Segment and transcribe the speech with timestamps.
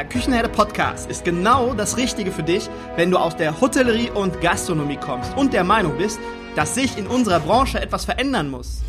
[0.00, 4.40] Der Küchenherde Podcast ist genau das Richtige für dich, wenn du aus der Hotellerie und
[4.40, 6.18] Gastronomie kommst und der Meinung bist,
[6.56, 8.80] dass sich in unserer Branche etwas verändern muss.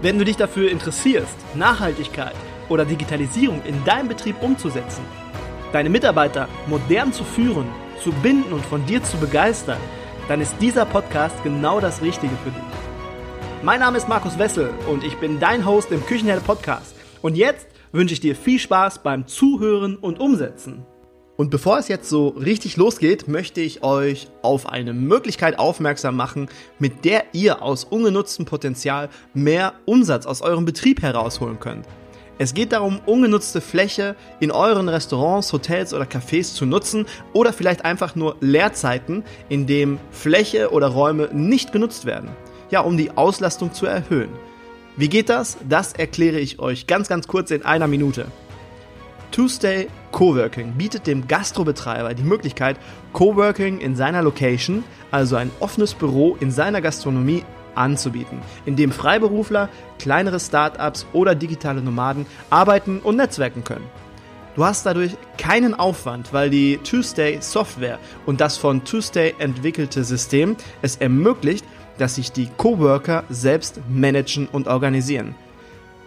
[0.00, 2.36] Wenn du dich dafür interessierst, Nachhaltigkeit
[2.68, 5.02] oder Digitalisierung in deinem Betrieb umzusetzen,
[5.72, 7.66] deine Mitarbeiter modern zu führen,
[8.02, 9.78] zu binden und von dir zu begeistern,
[10.28, 13.62] dann ist dieser Podcast genau das Richtige für dich.
[13.62, 16.94] Mein Name ist Markus Wessel und ich bin dein Host im Küchenherde Podcast.
[17.22, 20.86] Und jetzt wünsche ich dir viel Spaß beim Zuhören und Umsetzen.
[21.36, 26.48] Und bevor es jetzt so richtig losgeht, möchte ich euch auf eine Möglichkeit aufmerksam machen,
[26.78, 31.86] mit der ihr aus ungenutztem Potenzial mehr Umsatz aus eurem Betrieb herausholen könnt.
[32.40, 37.84] Es geht darum, ungenutzte Fläche in euren Restaurants, Hotels oder Cafés zu nutzen oder vielleicht
[37.84, 42.30] einfach nur Leerzeiten, in dem Fläche oder Räume nicht genutzt werden.
[42.70, 44.30] Ja, um die Auslastung zu erhöhen.
[44.96, 45.58] Wie geht das?
[45.68, 48.24] Das erkläre ich euch ganz, ganz kurz in einer Minute.
[49.32, 52.78] Tuesday Coworking bietet dem Gastrobetreiber die Möglichkeit,
[53.12, 59.68] Coworking in seiner Location, also ein offenes Büro in seiner Gastronomie, anzubieten, in dem Freiberufler,
[59.98, 63.86] kleinere Startups oder digitale Nomaden arbeiten und netzwerken können.
[64.56, 70.56] Du hast dadurch keinen Aufwand, weil die Tuesday Software und das von Tuesday entwickelte System
[70.82, 71.64] es ermöglicht,
[71.98, 75.34] dass sich die Coworker selbst managen und organisieren.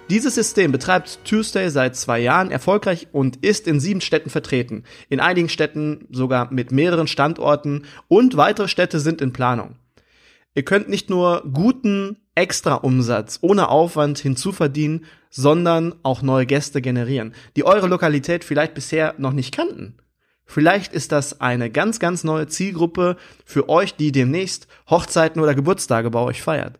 [0.09, 4.83] Dieses System betreibt Tuesday seit zwei Jahren erfolgreich und ist in sieben Städten vertreten.
[5.09, 9.75] In einigen Städten sogar mit mehreren Standorten und weitere Städte sind in Planung.
[10.55, 17.65] Ihr könnt nicht nur guten Extra-Umsatz ohne Aufwand hinzuverdienen, sondern auch neue Gäste generieren, die
[17.65, 19.97] eure Lokalität vielleicht bisher noch nicht kannten.
[20.45, 26.11] Vielleicht ist das eine ganz, ganz neue Zielgruppe für euch, die demnächst Hochzeiten oder Geburtstage
[26.11, 26.79] bei euch feiert.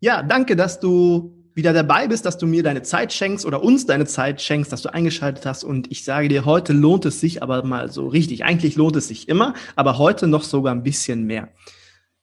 [0.00, 3.86] Ja, danke, dass du wieder dabei bist, dass du mir deine Zeit schenkst oder uns
[3.86, 5.62] deine Zeit schenkst, dass du eingeschaltet hast.
[5.62, 8.44] Und ich sage dir, heute lohnt es sich aber mal so richtig.
[8.44, 11.50] Eigentlich lohnt es sich immer, aber heute noch sogar ein bisschen mehr.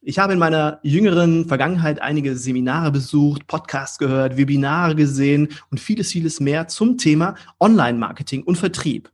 [0.02, 6.12] Ich habe in meiner jüngeren Vergangenheit einige Seminare besucht, Podcasts gehört, Webinare gesehen und vieles,
[6.12, 9.10] vieles mehr zum Thema Online-Marketing und Vertrieb.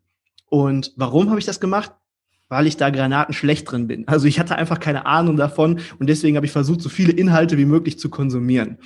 [0.48, 1.92] Und warum habe ich das gemacht?
[2.50, 4.08] Weil ich da Granaten schlecht drin bin.
[4.08, 7.58] Also ich hatte einfach keine Ahnung davon und deswegen habe ich versucht, so viele Inhalte
[7.58, 8.80] wie möglich zu konsumieren.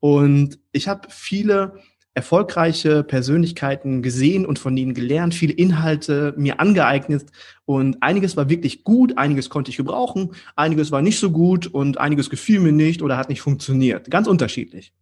[0.00, 1.74] Und ich habe viele
[2.18, 7.26] erfolgreiche Persönlichkeiten gesehen und von ihnen gelernt, viele Inhalte mir angeeignet
[7.64, 11.98] und einiges war wirklich gut, einiges konnte ich gebrauchen, einiges war nicht so gut und
[11.98, 14.10] einiges gefiel mir nicht oder hat nicht funktioniert.
[14.10, 14.92] Ganz unterschiedlich.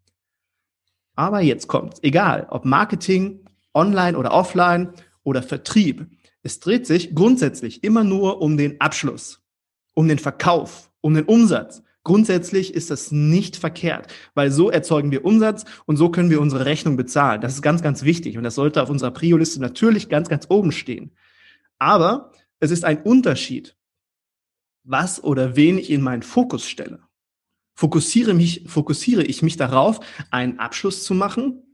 [1.15, 2.01] Aber jetzt kommt's.
[2.03, 3.41] Egal, ob Marketing,
[3.73, 4.91] online oder offline
[5.25, 6.07] oder Vertrieb.
[6.47, 9.43] Es dreht sich grundsätzlich immer nur um den Abschluss,
[9.95, 11.83] um den Verkauf, um den Umsatz.
[12.05, 16.65] Grundsätzlich ist das nicht verkehrt, weil so erzeugen wir Umsatz und so können wir unsere
[16.65, 17.41] Rechnung bezahlen.
[17.41, 20.71] Das ist ganz, ganz wichtig und das sollte auf unserer Prio-Liste natürlich ganz, ganz oben
[20.71, 21.11] stehen.
[21.81, 22.31] Aber
[22.61, 23.77] es ist ein Unterschied,
[24.85, 27.01] was oder wen ich in meinen Fokus stelle.
[27.75, 29.99] Fokussiere mich, fokussiere ich mich darauf,
[30.31, 31.66] einen Abschluss zu machen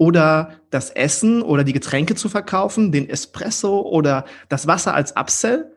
[0.00, 5.76] oder das Essen oder die Getränke zu verkaufen, den Espresso oder das Wasser als Upsell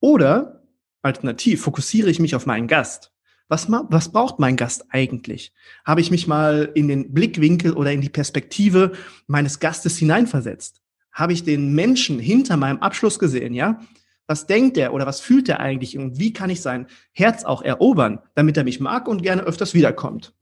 [0.00, 0.62] oder
[1.00, 3.10] Alternativ fokussiere ich mich auf meinen Gast.
[3.48, 5.54] Was, was braucht mein Gast eigentlich?
[5.86, 8.92] Habe ich mich mal in den Blickwinkel oder in die Perspektive
[9.28, 10.82] meines Gastes hineinversetzt?
[11.10, 13.80] Habe ich den Menschen hinter meinem Abschluss gesehen, ja?
[14.26, 17.62] Was denkt er oder was fühlt er eigentlich und wie kann ich sein Herz auch
[17.62, 20.34] erobern, damit er mich mag und gerne öfters wiederkommt?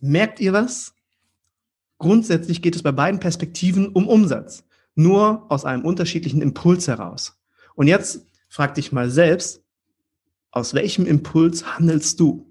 [0.00, 0.94] Merkt ihr was?
[2.00, 4.64] Grundsätzlich geht es bei beiden Perspektiven um Umsatz,
[4.96, 7.40] nur aus einem unterschiedlichen Impuls heraus.
[7.76, 9.62] Und jetzt Frag dich mal selbst,
[10.50, 12.50] aus welchem Impuls handelst du?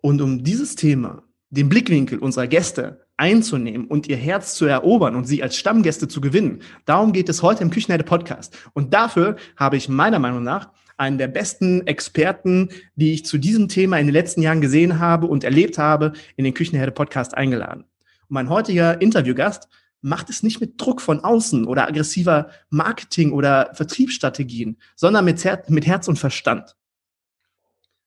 [0.00, 5.26] Und um dieses Thema, den Blickwinkel unserer Gäste einzunehmen und ihr Herz zu erobern und
[5.26, 8.56] sie als Stammgäste zu gewinnen, darum geht es heute im Küchenherde Podcast.
[8.72, 13.68] Und dafür habe ich meiner Meinung nach einen der besten Experten, die ich zu diesem
[13.68, 17.82] Thema in den letzten Jahren gesehen habe und erlebt habe, in den Küchenherde Podcast eingeladen.
[17.82, 19.68] Und mein heutiger Interviewgast
[20.00, 25.62] macht es nicht mit Druck von außen oder aggressiver Marketing- oder Vertriebsstrategien, sondern mit, Her
[25.68, 26.76] mit Herz und Verstand.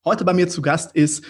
[0.04, 1.24] Heute bei mir zu Gast ist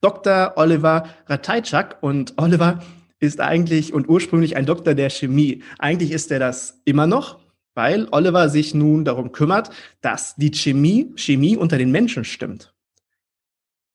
[0.00, 0.52] Dr.
[0.56, 2.82] Oliver Ratajczak und Oliver
[3.18, 5.62] ist eigentlich und ursprünglich ein Doktor der Chemie.
[5.78, 7.38] Eigentlich ist er das immer noch,
[7.76, 9.70] weil Oliver sich nun darum kümmert,
[10.00, 12.74] dass die Chemie, Chemie unter den Menschen stimmt.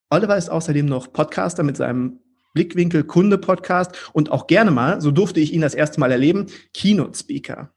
[0.08, 2.20] Oliver ist außerdem noch Podcaster mit seinem
[2.54, 6.46] Blickwinkel Kunde Podcast und auch gerne mal, so durfte ich ihn das erste Mal erleben,
[6.72, 7.72] Keynote Speaker.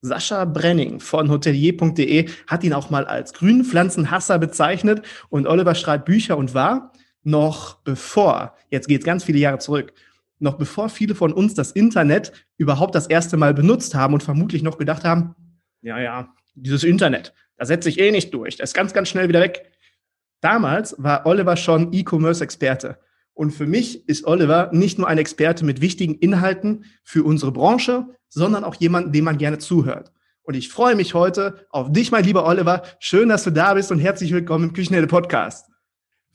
[0.00, 6.36] Sascha Brenning von hotelier.de hat ihn auch mal als Grünpflanzenhasser bezeichnet und Oliver schreibt Bücher
[6.38, 6.92] und war
[7.24, 9.92] noch bevor, jetzt geht's ganz viele Jahre zurück,
[10.38, 14.62] noch bevor viele von uns das Internet überhaupt das erste Mal benutzt haben und vermutlich
[14.62, 15.36] noch gedacht haben,
[15.82, 19.28] ja, ja, dieses Internet, da setze ich eh nicht durch, das ist ganz, ganz schnell
[19.28, 19.70] wieder weg.
[20.40, 22.98] Damals war Oliver schon E-Commerce-Experte.
[23.34, 28.06] Und für mich ist Oliver nicht nur ein Experte mit wichtigen Inhalten für unsere Branche,
[28.28, 30.12] sondern auch jemand, dem man gerne zuhört.
[30.42, 32.82] Und ich freue mich heute auf dich, mein lieber Oliver.
[32.98, 35.68] Schön, dass du da bist und herzlich willkommen im Küchenherde Podcast.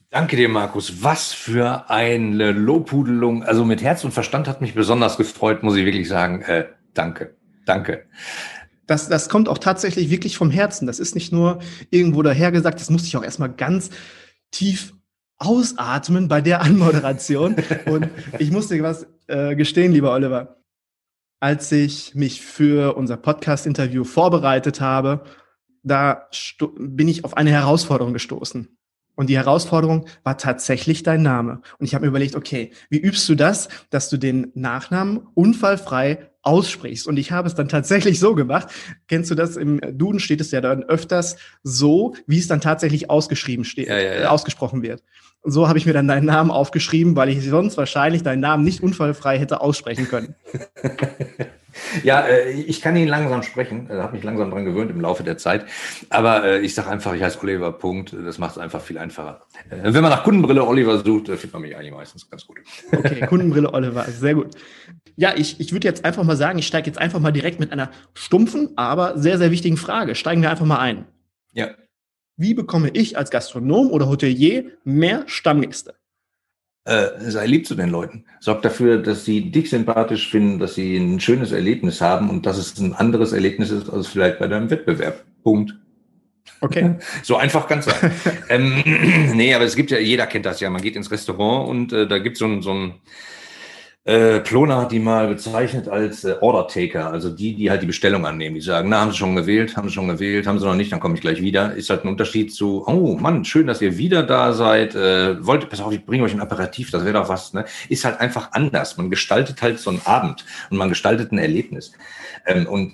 [0.09, 1.03] Danke dir, Markus.
[1.03, 3.43] Was für eine Lobhudelung.
[3.43, 6.41] Also mit Herz und Verstand hat mich besonders gefreut, muss ich wirklich sagen.
[6.43, 7.35] Äh, danke.
[7.65, 8.05] Danke.
[8.87, 10.87] Das, das kommt auch tatsächlich wirklich vom Herzen.
[10.87, 12.79] Das ist nicht nur irgendwo dahergesagt.
[12.79, 13.89] Das musste ich auch erstmal ganz
[14.51, 14.93] tief
[15.37, 17.55] ausatmen bei der Anmoderation.
[17.85, 20.57] Und ich musste dir was äh, gestehen, lieber Oliver.
[21.39, 25.23] Als ich mich für unser Podcast-Interview vorbereitet habe,
[25.83, 26.27] da
[26.77, 28.77] bin ich auf eine Herausforderung gestoßen.
[29.15, 31.61] Und die Herausforderung war tatsächlich dein Name.
[31.79, 36.31] Und ich habe mir überlegt, okay, wie übst du das, dass du den Nachnamen unfallfrei
[36.47, 37.07] aussprichst?
[37.07, 38.69] Und ich habe es dann tatsächlich so gemacht.
[39.07, 39.57] Kennst du das?
[39.57, 43.97] Im Duden steht es ja dann öfters so, wie es dann tatsächlich ausgeschrieben steht, ja,
[43.97, 44.21] ja, ja.
[44.21, 45.03] Äh, ausgesprochen wird.
[45.41, 48.63] Und so habe ich mir dann deinen Namen aufgeschrieben, weil ich sonst wahrscheinlich deinen Namen
[48.63, 50.35] nicht unfallfrei hätte aussprechen können.
[52.03, 55.23] Ja, äh, ich kann ihn langsam sprechen, äh, habe mich langsam dran gewöhnt im Laufe
[55.23, 55.65] der Zeit.
[56.09, 58.13] Aber äh, ich sage einfach, ich heiße Oliver, Punkt.
[58.13, 59.41] Das macht es einfach viel einfacher.
[59.69, 62.57] Wenn man nach Kundenbrille Oliver sucht, findet man mich eigentlich meistens ganz gut.
[62.91, 64.55] Okay, Kundenbrille Oliver, sehr gut.
[65.15, 67.71] Ja, ich, ich würde jetzt einfach mal sagen, ich steige jetzt einfach mal direkt mit
[67.71, 70.15] einer stumpfen, aber sehr, sehr wichtigen Frage.
[70.15, 71.05] Steigen wir einfach mal ein.
[71.53, 71.69] Ja.
[72.35, 75.95] Wie bekomme ich als Gastronom oder Hotelier mehr Stammgäste?
[76.87, 78.23] Äh, sei lieb zu den Leuten.
[78.39, 82.57] Sorg dafür, dass sie dich sympathisch finden, dass sie ein schönes Erlebnis haben und dass
[82.57, 85.25] es ein anderes Erlebnis ist als vielleicht bei deinem Wettbewerb.
[85.43, 85.75] Punkt.
[86.61, 86.95] Okay.
[87.23, 88.11] So einfach ganz sein.
[88.49, 88.83] ähm,
[89.35, 90.69] nee, aber es gibt ja, jeder kennt das ja.
[90.69, 92.95] Man geht ins Restaurant und äh, da gibt so es so ein
[94.07, 98.25] äh, Plona hat die mal bezeichnet als äh, Order-Taker, also die, die halt die Bestellung
[98.25, 98.55] annehmen.
[98.55, 100.93] Die sagen, na, haben Sie schon gewählt, haben Sie schon gewählt, haben Sie noch nicht,
[100.93, 101.73] dann komme ich gleich wieder.
[101.73, 104.95] Ist halt ein Unterschied zu, oh Mann, schön, dass ihr wieder da seid.
[104.95, 107.51] Äh, wollt, pass auf, ich bringe euch ein Aperitif, das wäre doch was.
[107.51, 107.65] Ne?
[107.89, 108.95] Ist halt einfach anders.
[108.95, 111.91] Man gestaltet halt so einen Abend und man gestaltet ein Erlebnis.
[112.45, 112.93] Ähm, und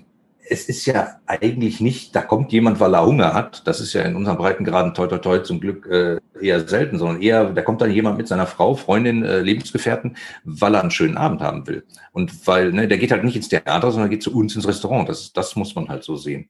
[0.53, 3.67] es ist ja eigentlich nicht, da kommt jemand, weil er Hunger hat.
[3.67, 7.21] Das ist ja in unseren Breitengraden toi toi toi zum Glück äh, eher selten, sondern
[7.23, 11.17] eher, da kommt dann jemand mit seiner Frau, Freundin, äh, Lebensgefährten, weil er einen schönen
[11.17, 11.83] Abend haben will.
[12.11, 15.09] Und weil, ne, der geht halt nicht ins Theater, sondern geht zu uns ins Restaurant.
[15.09, 16.49] Das, das muss man halt so sehen.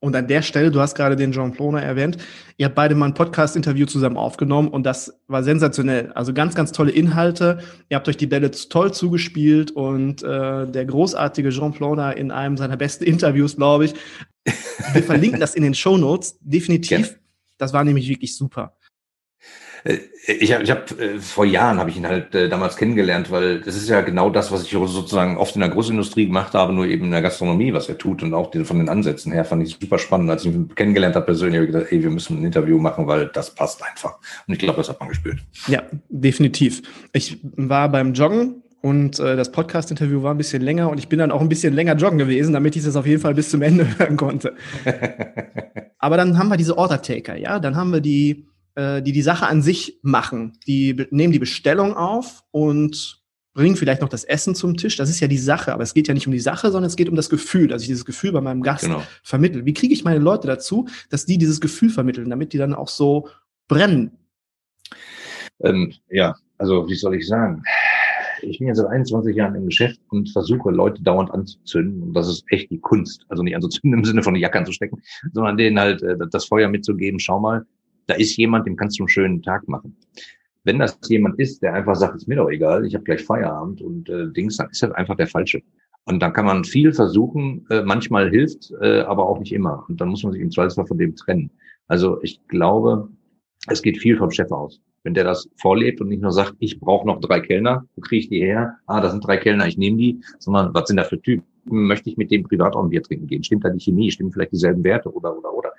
[0.00, 2.18] Und an der Stelle, du hast gerade den Jean Ploner erwähnt,
[2.56, 6.12] ihr habt beide mal ein Podcast-Interview zusammen aufgenommen und das war sensationell.
[6.12, 7.58] Also ganz, ganz tolle Inhalte.
[7.88, 12.56] Ihr habt euch die Bälle toll zugespielt und äh, der großartige Jean Ploner in einem
[12.56, 13.94] seiner besten Interviews, glaube ich.
[14.92, 17.10] Wir verlinken das in den Show Notes, definitiv.
[17.10, 17.16] Ja.
[17.58, 18.77] Das war nämlich wirklich super.
[19.84, 23.30] Äh, ich habe ich hab, äh, vor Jahren habe ich ihn halt äh, damals kennengelernt,
[23.30, 26.72] weil das ist ja genau das, was ich sozusagen oft in der Großindustrie gemacht habe,
[26.72, 29.44] nur eben in der Gastronomie, was er tut und auch den, von den Ansätzen her
[29.44, 30.30] fand ich super spannend.
[30.30, 33.06] Als ich ihn kennengelernt habe persönlich, habe ich gesagt, ey, wir müssen ein Interview machen,
[33.06, 34.18] weil das passt einfach.
[34.46, 35.38] Und ich glaube, das hat man gespürt.
[35.66, 36.82] Ja, definitiv.
[37.12, 41.18] Ich war beim Joggen und äh, das Podcast-Interview war ein bisschen länger und ich bin
[41.18, 43.62] dann auch ein bisschen länger joggen gewesen, damit ich das auf jeden Fall bis zum
[43.62, 44.54] Ende hören konnte.
[45.98, 48.46] Aber dann haben wir diese Order-Taker, ja, dann haben wir die
[48.78, 50.52] äh, die die Sache an sich machen.
[50.68, 53.20] Die nehmen die Bestellung auf und
[53.52, 54.94] bringen vielleicht noch das Essen zum Tisch.
[54.94, 56.94] Das ist ja die Sache, aber es geht ja nicht um die Sache, sondern es
[56.94, 59.02] geht um das Gefühl, dass ich dieses Gefühl bei meinem Gast genau.
[59.24, 59.64] vermittle.
[59.64, 62.86] Wie kriege ich meine Leute dazu, dass die dieses Gefühl vermitteln, damit die dann auch
[62.86, 63.28] so
[63.66, 64.12] brennen?
[65.60, 67.64] Ähm, ja, also wie soll ich sagen?
[68.42, 72.00] Ich bin jetzt seit 21 Jahren im Geschäft und versuche Leute dauernd anzuzünden.
[72.04, 73.26] Und das ist echt die Kunst.
[73.28, 76.68] Also nicht anzuzünden im Sinne von die Jacke anzustecken, sondern denen halt äh, das Feuer
[76.68, 77.18] mitzugeben.
[77.18, 77.66] Schau mal,
[78.08, 79.96] da ist jemand, dem kannst du einen schönen Tag machen.
[80.64, 83.80] Wenn das jemand ist, der einfach sagt, ist mir doch egal, ich habe gleich Feierabend
[83.80, 85.62] und äh, Dings, dann ist das einfach der Falsche.
[86.04, 89.84] Und dann kann man viel versuchen, äh, manchmal hilft, äh, aber auch nicht immer.
[89.88, 91.50] Und dann muss man sich im Zweifelsfall von dem trennen.
[91.86, 93.08] Also ich glaube,
[93.66, 94.80] es geht viel vom Chef aus.
[95.04, 98.20] Wenn der das vorlebt und nicht nur sagt, ich brauche noch drei Kellner, wo kriege
[98.20, 98.76] ich die her?
[98.86, 101.46] Ah, das sind drei Kellner, ich nehme die, sondern was sind da für Typen?
[101.70, 103.44] Möchte ich mit dem privat auch ein Bier trinken gehen?
[103.44, 104.10] Stimmt da die Chemie?
[104.10, 105.72] Stimmen vielleicht dieselben Werte oder, oder, oder?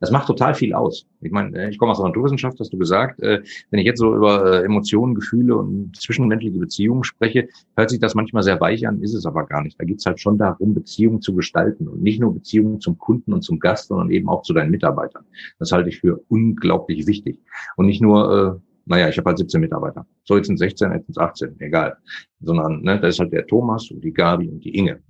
[0.00, 1.06] Das macht total viel aus.
[1.20, 3.20] Ich meine, äh, ich komme aus der Naturwissenschaft, hast du gesagt.
[3.20, 8.00] Äh, wenn ich jetzt so über äh, Emotionen, Gefühle und zwischenmenschliche Beziehungen spreche, hört sich
[8.00, 9.80] das manchmal sehr weich an, ist es aber gar nicht.
[9.80, 13.32] Da geht es halt schon darum, Beziehungen zu gestalten und nicht nur Beziehungen zum Kunden
[13.32, 15.24] und zum Gast, sondern eben auch zu deinen Mitarbeitern.
[15.58, 17.38] Das halte ich für unglaublich wichtig.
[17.76, 20.06] Und nicht nur, äh, naja, ich habe halt 17 Mitarbeiter.
[20.24, 21.96] So, jetzt sind 16, jetzt sind 18, egal.
[22.40, 25.00] Sondern, ne, da ist halt der Thomas und die Gabi und die Inge.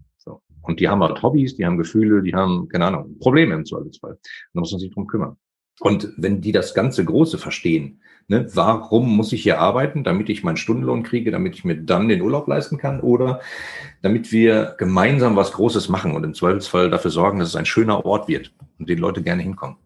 [0.64, 4.18] Und die haben halt Hobbys, die haben Gefühle, die haben, keine Ahnung, Probleme im Zweifelsfall.
[4.52, 5.36] Da muss man sich drum kümmern.
[5.80, 10.44] Und wenn die das ganze Große verstehen, ne, warum muss ich hier arbeiten, damit ich
[10.44, 13.40] meinen Stundenlohn kriege, damit ich mir dann den Urlaub leisten kann oder
[14.02, 18.04] damit wir gemeinsam was Großes machen und im Zweifelsfall dafür sorgen, dass es ein schöner
[18.04, 19.76] Ort wird und die Leute gerne hinkommen.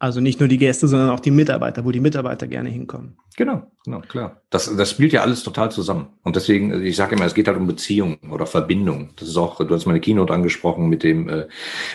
[0.00, 3.16] Also nicht nur die Gäste, sondern auch die Mitarbeiter, wo die Mitarbeiter gerne hinkommen.
[3.36, 4.42] Genau, genau, klar.
[4.48, 6.08] Das, das spielt ja alles total zusammen.
[6.22, 9.10] Und deswegen, ich sage immer, es geht halt um Beziehungen oder Verbindung.
[9.16, 11.48] Das ist auch, du hast meine Keynote angesprochen mit dem, äh,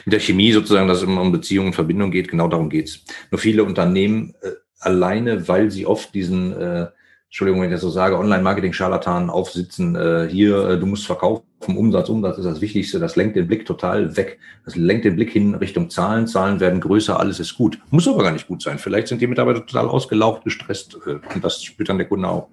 [0.04, 2.30] mit der Chemie sozusagen, dass es immer um Beziehungen und Verbindung geht.
[2.30, 3.06] Genau darum geht's.
[3.32, 6.88] Nur viele Unternehmen äh, alleine, weil sie oft diesen äh,
[7.34, 12.10] Entschuldigung, wenn ich das so sage, Online-Marketing-Scharlatanen aufsitzen, äh, hier, äh, du musst verkaufen, Umsatz,
[12.10, 14.40] Umsatz ist das Wichtigste, das lenkt den Blick total weg.
[14.66, 17.80] Das lenkt den Blick hin Richtung Zahlen, Zahlen werden größer, alles ist gut.
[17.90, 18.78] Muss aber gar nicht gut sein.
[18.78, 22.48] Vielleicht sind die Mitarbeiter total ausgelaucht, gestresst äh, und das spürt dann der Kunde auch.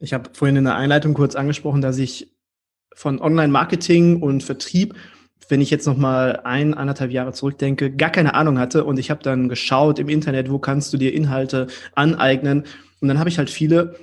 [0.00, 2.32] Ich habe vorhin in der Einleitung kurz angesprochen, dass ich
[2.94, 4.94] von Online-Marketing und Vertrieb
[5.48, 9.10] wenn ich jetzt noch mal ein, anderthalb Jahre zurückdenke, gar keine Ahnung hatte und ich
[9.10, 12.64] habe dann geschaut im Internet, wo kannst du dir Inhalte aneignen
[13.00, 13.96] und dann habe ich halt viele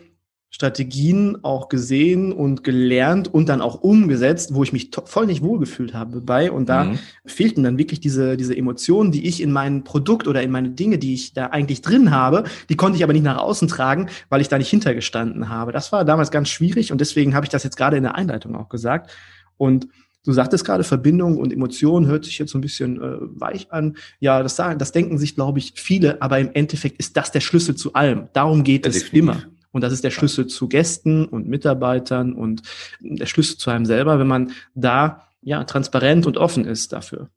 [0.56, 5.94] Strategien auch gesehen und gelernt und dann auch umgesetzt, wo ich mich voll nicht wohlgefühlt
[5.94, 6.50] habe bei.
[6.50, 7.00] Und da mhm.
[7.26, 10.98] fehlten dann wirklich diese, diese Emotionen, die ich in mein Produkt oder in meine Dinge,
[10.98, 14.40] die ich da eigentlich drin habe, die konnte ich aber nicht nach außen tragen, weil
[14.40, 15.74] ich da nicht hintergestanden habe.
[15.74, 18.56] Das war damals ganz schwierig und deswegen habe ich das jetzt gerade in der Einleitung
[18.56, 19.12] auch gesagt.
[19.58, 19.90] Und
[20.24, 23.96] Du sagtest gerade, Verbindung und Emotion hört sich jetzt so ein bisschen äh, weich an.
[24.20, 27.42] Ja, das, sagen, das denken sich, glaube ich, viele, aber im Endeffekt ist das der
[27.42, 28.30] Schlüssel zu allem.
[28.34, 29.20] Darum geht ja, es definitiv.
[29.20, 29.55] immer.
[29.76, 32.62] Und das ist der Schlüssel zu Gästen und Mitarbeitern und
[33.02, 37.30] der Schlüssel zu einem selber, wenn man da ja transparent und offen ist dafür.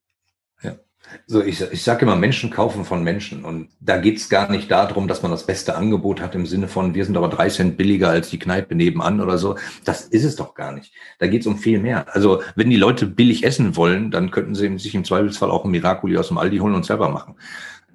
[1.26, 3.45] So, ich, ich sage immer, Menschen kaufen von Menschen.
[3.45, 6.95] Und da geht's gar nicht darum, dass man das beste Angebot hat im Sinne von,
[6.95, 9.57] wir sind aber drei Cent billiger als die Kneipe nebenan oder so.
[9.85, 10.92] Das ist es doch gar nicht.
[11.18, 12.14] Da geht's um viel mehr.
[12.14, 15.71] Also, wenn die Leute billig essen wollen, dann könnten sie sich im Zweifelsfall auch ein
[15.71, 17.35] Miraculi aus dem Aldi holen und selber machen.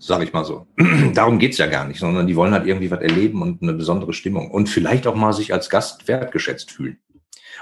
[0.05, 0.67] Sag ich mal so.
[1.13, 4.11] Darum geht's ja gar nicht, sondern die wollen halt irgendwie was erleben und eine besondere
[4.11, 4.51] Stimmung.
[4.51, 6.97] Und vielleicht auch mal sich als Gast wertgeschätzt fühlen.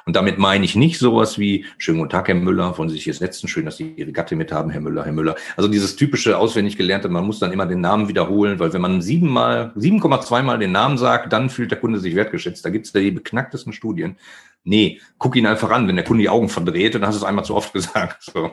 [0.07, 3.19] Und damit meine ich nicht sowas wie, schönen guten Tag, Herr Müller, Sie sich jetzt
[3.19, 3.48] setzen?
[3.48, 5.36] Schön, dass Sie Ihre Gatte mit haben, Herr Müller, Herr Müller.
[5.55, 9.03] Also dieses typische auswendig gelernte, man muss dann immer den Namen wiederholen, weil wenn man
[9.03, 12.65] siebenmal, 7,2 Mal den Namen sagt, dann fühlt der Kunde sich wertgeschätzt.
[12.65, 14.17] Da gibt es ja die beknacktesten Studien.
[14.63, 17.24] Nee, guck ihn einfach an, wenn der Kunde die Augen verdreht und dann hast du
[17.24, 18.24] es einmal zu oft gesagt.
[18.24, 18.50] So.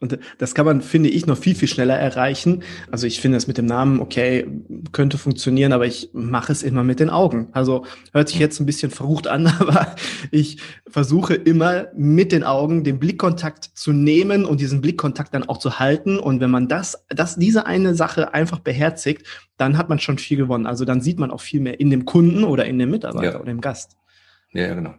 [0.00, 2.62] Und das kann man, finde ich, noch viel, viel schneller erreichen.
[2.90, 4.46] Also ich finde es mit dem Namen, okay,
[4.92, 7.48] könnte funktionieren, aber ich mache es immer mit den Augen.
[7.52, 9.96] Also hört sich jetzt ein bisschen verrucht an, aber
[10.30, 15.58] ich versuche immer mit den Augen den Blickkontakt zu nehmen und diesen Blickkontakt dann auch
[15.58, 16.18] zu halten.
[16.18, 19.26] Und wenn man das, das, diese eine Sache einfach beherzigt,
[19.56, 20.66] dann hat man schon viel gewonnen.
[20.66, 23.40] Also dann sieht man auch viel mehr in dem Kunden oder in dem Mitarbeiter ja.
[23.40, 23.96] oder im Gast.
[24.52, 24.94] Ja, genau.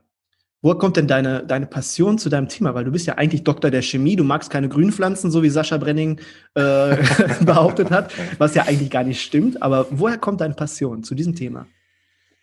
[0.61, 2.75] Woher kommt denn deine, deine Passion zu deinem Thema?
[2.75, 5.77] Weil du bist ja eigentlich Doktor der Chemie, du magst keine Grünpflanzen, so wie Sascha
[5.77, 6.19] Brenning
[6.55, 6.97] äh,
[7.45, 9.63] behauptet hat, was ja eigentlich gar nicht stimmt.
[9.63, 11.65] Aber woher kommt deine Passion zu diesem Thema?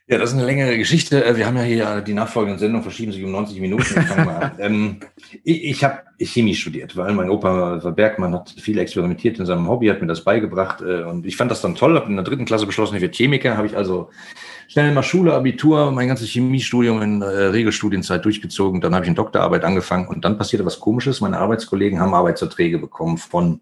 [0.08, 1.24] Ja, das ist eine längere Geschichte.
[1.24, 3.82] Äh, wir haben ja hier die nachfolgenden Sendungen verschieben sich um 90 Minuten.
[3.82, 5.00] Ich, ähm,
[5.42, 9.88] ich, ich habe Chemie studiert, weil mein Opa Bergmann hat viel experimentiert in seinem Hobby,
[9.88, 11.96] hat mir das beigebracht äh, und ich fand das dann toll.
[11.96, 13.56] Habe in der dritten Klasse beschlossen, ich werde Chemiker.
[13.56, 14.10] Habe ich also
[14.68, 18.80] schnell mal Schule, Abitur, mein ganzes Chemiestudium in äh, Regelstudienzeit durchgezogen.
[18.80, 21.20] Dann habe ich eine Doktorarbeit angefangen und dann passierte was Komisches.
[21.20, 23.60] Meine Arbeitskollegen haben Arbeitsverträge bekommen von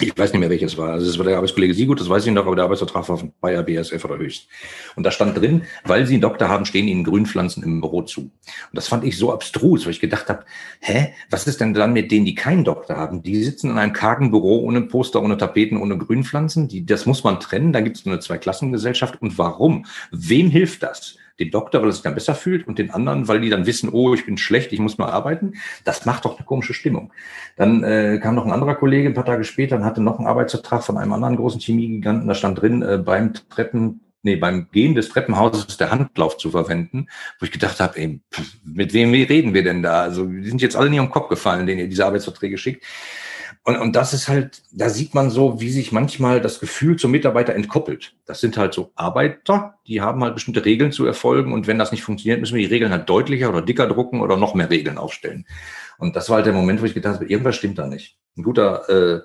[0.00, 0.90] ich weiß nicht mehr, welches war.
[0.92, 3.32] Also es war der Arbeitskollege Siegut, das weiß ich noch, aber der Arbeitsvertrag war von
[3.40, 4.48] Bayer BSF oder höchst.
[4.96, 8.22] Und da stand drin, weil Sie einen Doktor haben, stehen Ihnen Grünpflanzen im Büro zu.
[8.22, 8.32] Und
[8.72, 10.44] das fand ich so abstrus, weil ich gedacht habe,
[10.80, 13.22] hä, was ist denn dann mit denen, die keinen Doktor haben?
[13.22, 16.68] Die sitzen in einem kargen Büro ohne Poster, ohne Tapeten, ohne Grünpflanzen.
[16.68, 17.72] Die, das muss man trennen.
[17.72, 19.20] Da gibt es eine Zweiklassengesellschaft.
[19.20, 19.86] Und warum?
[20.10, 21.16] Wem hilft das?
[21.40, 23.88] Den Doktor, weil er sich dann besser fühlt und den anderen, weil die dann wissen,
[23.90, 25.54] oh, ich bin schlecht, ich muss mal arbeiten.
[25.84, 27.12] Das macht doch eine komische Stimmung.
[27.56, 30.28] Dann äh, kam noch ein anderer Kollege ein paar Tage später und hatte noch einen
[30.28, 32.28] Arbeitsvertrag von einem anderen großen Chemiegiganten.
[32.28, 37.06] Da stand drin, äh, beim Treppen nee, beim Gehen des Treppenhauses der Handlauf zu verwenden,
[37.38, 38.20] wo ich gedacht habe, ey,
[38.64, 40.02] mit wem reden wir denn da?
[40.02, 42.84] Also die sind jetzt alle nicht am Kopf gefallen, denen ihr diese Arbeitsverträge schickt.
[43.62, 47.10] Und, und das ist halt, da sieht man so, wie sich manchmal das Gefühl zum
[47.10, 48.14] Mitarbeiter entkoppelt.
[48.24, 51.52] Das sind halt so Arbeiter, die haben halt bestimmte Regeln zu erfolgen.
[51.52, 54.36] Und wenn das nicht funktioniert, müssen wir die Regeln halt deutlicher oder dicker drucken oder
[54.38, 55.46] noch mehr Regeln aufstellen.
[55.98, 58.16] Und das war halt der Moment, wo ich gedacht habe, irgendwas stimmt da nicht.
[58.36, 59.20] Ein guter äh,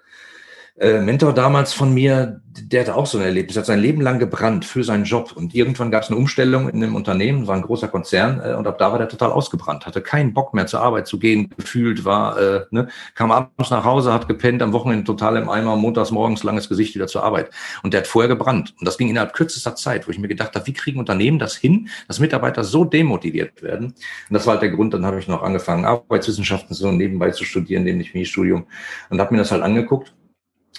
[0.77, 4.19] äh, Mentor damals von mir, der hatte auch so ein Erlebnis, hat sein Leben lang
[4.19, 5.31] gebrannt für seinen Job.
[5.33, 8.67] Und irgendwann gab es eine Umstellung in einem Unternehmen, war ein großer Konzern äh, und
[8.67, 12.03] ab da war der total ausgebrannt, hatte keinen Bock mehr zur Arbeit zu gehen, gefühlt
[12.03, 16.11] war, äh, ne, kam abends nach Hause, hat gepennt, am Wochenende total im Eimer, montags
[16.11, 17.51] morgens langes Gesicht wieder zur Arbeit.
[17.83, 18.73] Und der hat vorher gebrannt.
[18.77, 21.55] Und das ging innerhalb kürzester Zeit, wo ich mir gedacht habe, wie kriegen Unternehmen das
[21.55, 23.85] hin, dass Mitarbeiter so demotiviert werden?
[23.85, 23.95] Und
[24.33, 27.85] das war halt der Grund, dann habe ich noch angefangen, Arbeitswissenschaften so nebenbei zu studieren,
[27.85, 28.65] neben dem Chemiestudium
[29.09, 30.13] und habe mir das halt angeguckt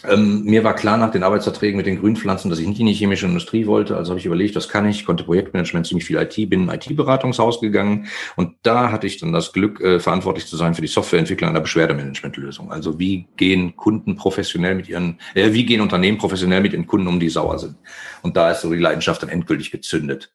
[0.04, 2.92] ähm, mir war klar nach den Arbeitsverträgen mit den Grünpflanzen, dass ich nicht in die
[2.92, 3.96] chemische Industrie wollte.
[3.96, 5.00] Also habe ich überlegt, was kann ich?
[5.00, 9.18] Ich konnte Projektmanagement, ziemlich viel IT, bin in ein IT-Beratungshaus gegangen und da hatte ich
[9.18, 12.70] dann das Glück, äh, verantwortlich zu sein für die Softwareentwicklung einer Beschwerdemanagementlösung.
[12.70, 17.08] Also wie gehen Kunden professionell mit ihren, äh, wie gehen Unternehmen professionell mit ihren Kunden
[17.08, 17.76] um, die sauer sind?
[18.22, 20.32] Und da ist so die Leidenschaft dann endgültig gezündet.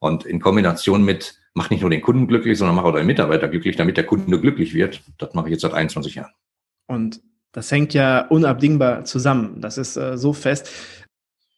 [0.00, 3.48] Und in Kombination mit mach nicht nur den Kunden glücklich, sondern mach auch deinen Mitarbeiter
[3.48, 5.02] glücklich, damit der Kunde glücklich wird.
[5.18, 6.32] Das mache ich jetzt seit 21 Jahren.
[6.86, 7.20] Und
[7.52, 9.60] das hängt ja unabdingbar zusammen.
[9.60, 10.70] Das ist äh, so fest.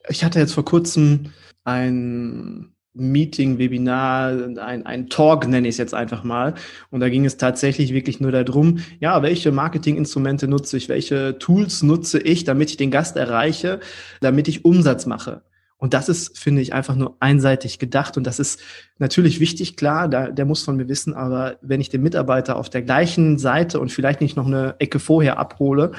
[0.09, 1.33] Ich hatte jetzt vor kurzem
[1.65, 6.55] ein Meeting, Webinar, ein, ein Talk nenne ich es jetzt einfach mal.
[6.91, 11.83] Und da ging es tatsächlich wirklich nur darum, ja, welche Marketinginstrumente nutze ich, welche Tools
[11.83, 13.81] nutze ich, damit ich den Gast erreiche,
[14.21, 15.43] damit ich Umsatz mache.
[15.85, 18.17] Und das ist, finde ich, einfach nur einseitig gedacht.
[18.17, 18.59] Und das ist
[18.99, 22.71] natürlich wichtig, klar, da, der muss von mir wissen, aber wenn ich den Mitarbeiter auf
[22.71, 25.93] der gleichen Seite und vielleicht nicht noch eine Ecke vorher abhole,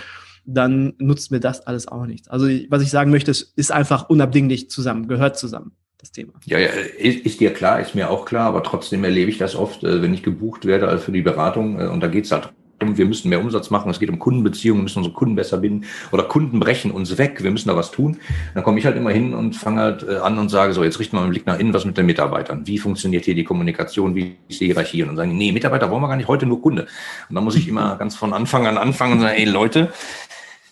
[0.44, 2.28] dann nutzt mir das alles auch nichts.
[2.30, 5.74] Also was ich sagen möchte, ist, ist einfach unabdinglich zusammen, gehört zusammen.
[6.00, 6.34] Das Thema.
[6.46, 9.56] Ja, ja, ist, ist dir klar, ist mir auch klar, aber trotzdem erlebe ich das
[9.56, 12.32] oft, äh, wenn ich gebucht werde also für die Beratung äh, und da geht es
[12.32, 15.58] halt wir müssen mehr Umsatz machen, es geht um Kundenbeziehungen, wir müssen unsere Kunden besser
[15.58, 18.18] binden oder Kunden brechen uns weg, wir müssen da was tun.
[18.54, 21.00] Dann komme ich halt immer hin und fange halt äh, an und sage so, jetzt
[21.00, 22.68] richten wir mal den Blick nach innen, was mit den Mitarbeitern?
[22.68, 25.04] Wie funktioniert hier die Kommunikation, wie ist die Hierarchie?
[25.04, 26.88] Und dann sagen, nee, Mitarbeiter wollen wir gar nicht, heute nur Kunde.
[27.30, 29.92] Und dann muss ich immer ganz von Anfang an anfangen und sagen, ey Leute,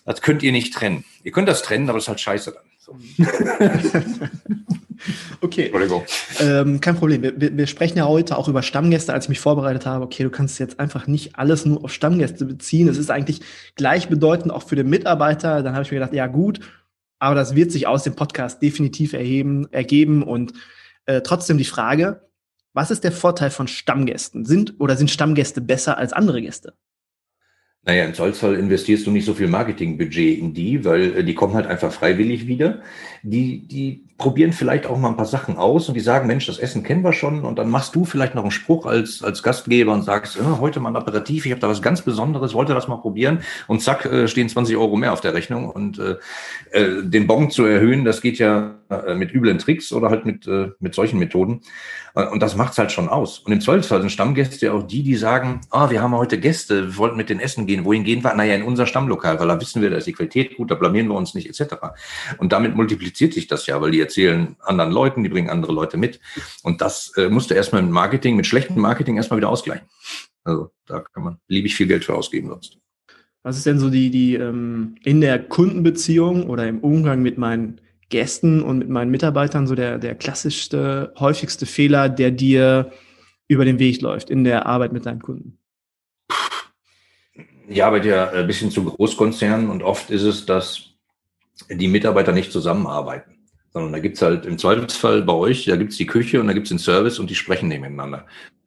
[0.04, 1.04] das könnt ihr nicht trennen.
[1.22, 2.73] Ihr könnt das trennen, aber es ist halt scheiße dann.
[2.84, 2.98] So.
[5.40, 5.72] Okay.
[6.40, 7.22] Ähm, kein Problem.
[7.22, 10.04] Wir, wir, wir, sprechen ja heute auch über Stammgäste, als ich mich vorbereitet habe.
[10.04, 12.88] Okay, du kannst jetzt einfach nicht alles nur auf Stammgäste beziehen.
[12.88, 13.40] Es ist eigentlich
[13.74, 15.62] gleichbedeutend auch für den Mitarbeiter.
[15.62, 16.60] Dann habe ich mir gedacht, ja gut,
[17.18, 20.22] aber das wird sich aus dem Podcast definitiv erheben, ergeben.
[20.22, 20.54] Und
[21.06, 22.28] äh, trotzdem die Frage,
[22.72, 24.46] was ist der Vorteil von Stammgästen?
[24.46, 26.74] Sind oder sind Stammgäste besser als andere Gäste?
[27.86, 31.54] Naja, im Zollzoll investierst du nicht so viel Marketingbudget in die, weil äh, die kommen
[31.54, 32.82] halt einfach freiwillig wieder.
[33.22, 36.58] Die, die probieren vielleicht auch mal ein paar Sachen aus und die sagen, Mensch, das
[36.58, 39.92] Essen kennen wir schon und dann machst du vielleicht noch einen Spruch als, als Gastgeber
[39.92, 42.86] und sagst, äh, heute mal ein Aperitif, ich habe da was ganz Besonderes, wollte das
[42.86, 46.16] mal probieren und zack, äh, stehen 20 Euro mehr auf der Rechnung und äh,
[46.70, 50.46] äh, den Bon zu erhöhen, das geht ja äh, mit üblen Tricks oder halt mit,
[50.46, 51.62] äh, mit solchen Methoden
[52.14, 53.40] äh, und das macht's halt schon aus.
[53.40, 56.88] Und im Zweifelsfall sind Stammgäste ja auch die, die sagen, ah, wir haben heute Gäste,
[56.88, 58.34] wir wollten mit den Essen gehen, wohin gehen wir?
[58.34, 61.08] Naja, in unser Stammlokal, weil da wissen wir, da ist die Qualität gut, da blamieren
[61.08, 61.74] wir uns nicht etc.
[62.38, 65.96] Und damit multipliziert sich das ja, weil die erzählen anderen Leuten, die bringen andere Leute
[65.96, 66.20] mit.
[66.62, 69.86] Und das äh, musst du erstmal mit Marketing, mit schlechtem Marketing erstmal wieder ausgleichen.
[70.44, 72.78] Also da kann man beliebig viel Geld für ausgeben sonst.
[73.42, 77.80] Was ist denn so die, die ähm, in der Kundenbeziehung oder im Umgang mit meinen
[78.08, 82.92] Gästen und mit meinen Mitarbeitern so der, der klassischste, häufigste Fehler, der dir
[83.48, 85.58] über den Weg läuft in der Arbeit mit deinen Kunden?
[87.68, 90.94] Ich arbeite ja ein bisschen zu Großkonzernen und oft ist es, dass
[91.70, 93.33] die Mitarbeiter nicht zusammenarbeiten
[93.74, 96.70] sondern da gibt's halt im Zweifelsfall bei euch, da gibt's die Küche und da gibt's
[96.70, 98.24] den Service und die sprechen nebeneinander.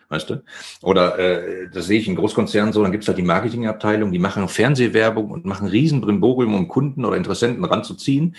[0.09, 0.41] Weißt du?
[0.83, 4.47] Oder äh, das sehe ich in Großkonzernen so, dann gibt's halt die Marketingabteilung, die machen
[4.47, 8.35] Fernsehwerbung und machen riesen Brimborium, um Kunden oder Interessenten ranzuziehen.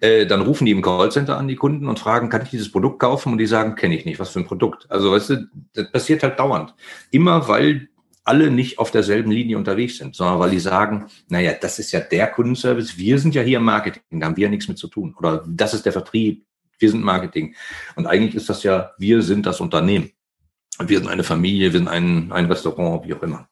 [0.00, 2.98] Äh, dann rufen die im Callcenter an, die Kunden, und fragen, kann ich dieses Produkt
[2.98, 3.32] kaufen?
[3.32, 4.90] Und die sagen, kenne ich nicht, was für ein Produkt.
[4.90, 6.74] Also weißt du, das passiert halt dauernd.
[7.12, 7.88] Immer weil
[8.24, 12.00] alle nicht auf derselben Linie unterwegs sind, sondern weil die sagen, naja, das ist ja
[12.00, 14.88] der Kundenservice, wir sind ja hier im Marketing, da haben wir ja nichts mit zu
[14.88, 15.14] tun.
[15.18, 16.46] Oder das ist der Vertrieb,
[16.78, 17.54] wir sind Marketing.
[17.96, 20.10] Und eigentlich ist das ja, wir sind das Unternehmen.
[20.82, 23.48] Wir sind eine Familie, wir sind ein, ein Restaurant, wie auch immer.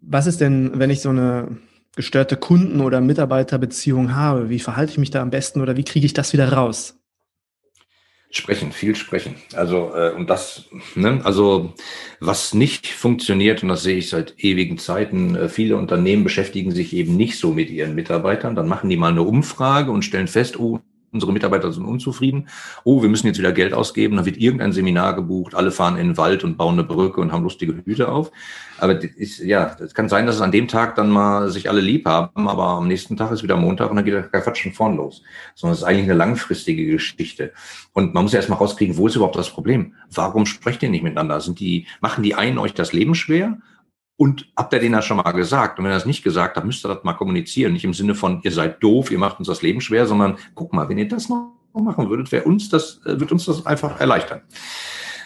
[0.00, 1.56] Was ist denn, wenn ich so eine
[1.96, 4.50] gestörte Kunden- oder Mitarbeiterbeziehung habe?
[4.50, 7.00] Wie verhalte ich mich da am besten oder wie kriege ich das wieder raus?
[8.36, 9.34] Sprechen, viel sprechen.
[9.54, 11.72] Also, äh, und das, ne, also
[12.20, 16.92] was nicht funktioniert, und das sehe ich seit ewigen Zeiten, äh, viele Unternehmen beschäftigen sich
[16.94, 18.54] eben nicht so mit ihren Mitarbeitern.
[18.54, 20.80] Dann machen die mal eine Umfrage und stellen fest, oh,
[21.16, 22.48] unsere Mitarbeiter sind unzufrieden.
[22.84, 24.16] Oh, wir müssen jetzt wieder Geld ausgeben.
[24.16, 25.54] Dann wird irgendein Seminar gebucht.
[25.54, 28.30] Alle fahren in den Wald und bauen eine Brücke und haben lustige Hüte auf.
[28.78, 31.80] Aber ist, ja, es kann sein, dass es an dem Tag dann mal sich alle
[31.80, 34.72] lieb haben, aber am nächsten Tag ist wieder Montag und dann geht der Quatsch schon
[34.72, 35.22] vorn los.
[35.54, 37.52] Sondern es ist eigentlich eine langfristige Geschichte.
[37.92, 39.94] Und man muss ja erstmal rauskriegen, wo ist überhaupt das Problem?
[40.12, 41.40] Warum sprecht ihr nicht miteinander?
[41.40, 43.58] Sind die, machen die einen euch das Leben schwer?
[44.18, 45.78] Und habt ihr denen das schon mal gesagt?
[45.78, 47.74] Und wenn ihr das nicht gesagt habt, müsst ihr das mal kommunizieren.
[47.74, 50.72] Nicht im Sinne von, ihr seid doof, ihr macht uns das Leben schwer, sondern guck
[50.72, 54.00] mal, wenn ihr das noch machen würdet, wäre uns das, äh, wird uns das einfach
[54.00, 54.40] erleichtern.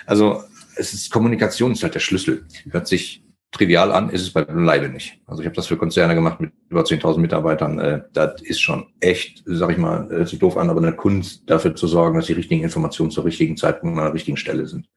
[0.06, 0.42] Also,
[0.76, 2.46] es ist Kommunikation ist halt der Schlüssel.
[2.70, 3.22] Hört sich
[3.52, 5.20] trivial an, ist es bei Leibe nicht.
[5.26, 7.78] Also ich habe das für Konzerne gemacht mit über 10.000 Mitarbeitern.
[7.78, 11.42] Äh, das ist schon echt, sag ich mal, hört sich doof an, aber eine Kunst
[11.46, 14.88] dafür zu sorgen, dass die richtigen Informationen zur richtigen Zeitpunkt an der richtigen Stelle sind.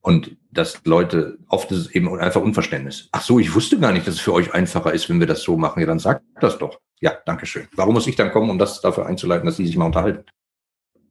[0.00, 3.08] Und dass Leute, oft ist es eben einfach Unverständnis.
[3.12, 5.42] Ach so, ich wusste gar nicht, dass es für euch einfacher ist, wenn wir das
[5.42, 5.80] so machen.
[5.80, 6.78] Ja, dann sagt das doch.
[7.00, 7.68] Ja, danke schön.
[7.74, 10.24] Warum muss ich dann kommen, um das dafür einzuleiten, dass die sich mal unterhalten?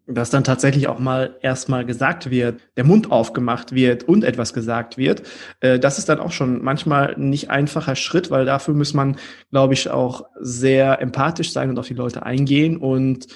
[0.10, 4.98] Dass dann tatsächlich auch mal erstmal gesagt wird, der Mund aufgemacht wird und etwas gesagt
[4.98, 5.24] wird.
[5.60, 9.18] Äh, das ist dann auch schon manchmal nicht einfacher Schritt, weil dafür muss man,
[9.52, 13.28] glaube ich, auch sehr empathisch sein und auf die Leute eingehen und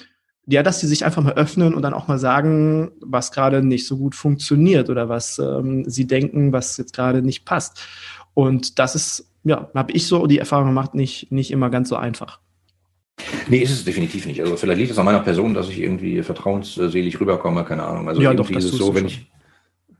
[0.46, 3.86] ja, dass sie sich einfach mal öffnen und dann auch mal sagen, was gerade nicht
[3.86, 7.80] so gut funktioniert oder was ähm, sie denken, was jetzt gerade nicht passt.
[8.34, 11.96] Und das ist, ja, habe ich so die Erfahrung gemacht, nicht, nicht immer ganz so
[11.96, 12.40] einfach.
[13.48, 14.40] Nee, ist es definitiv nicht.
[14.40, 18.08] Also vielleicht liegt es an meiner Person, dass ich irgendwie vertrauensselig rüberkomme, keine Ahnung.
[18.08, 19.30] Also ja, doch, das ist es so, wenn ich,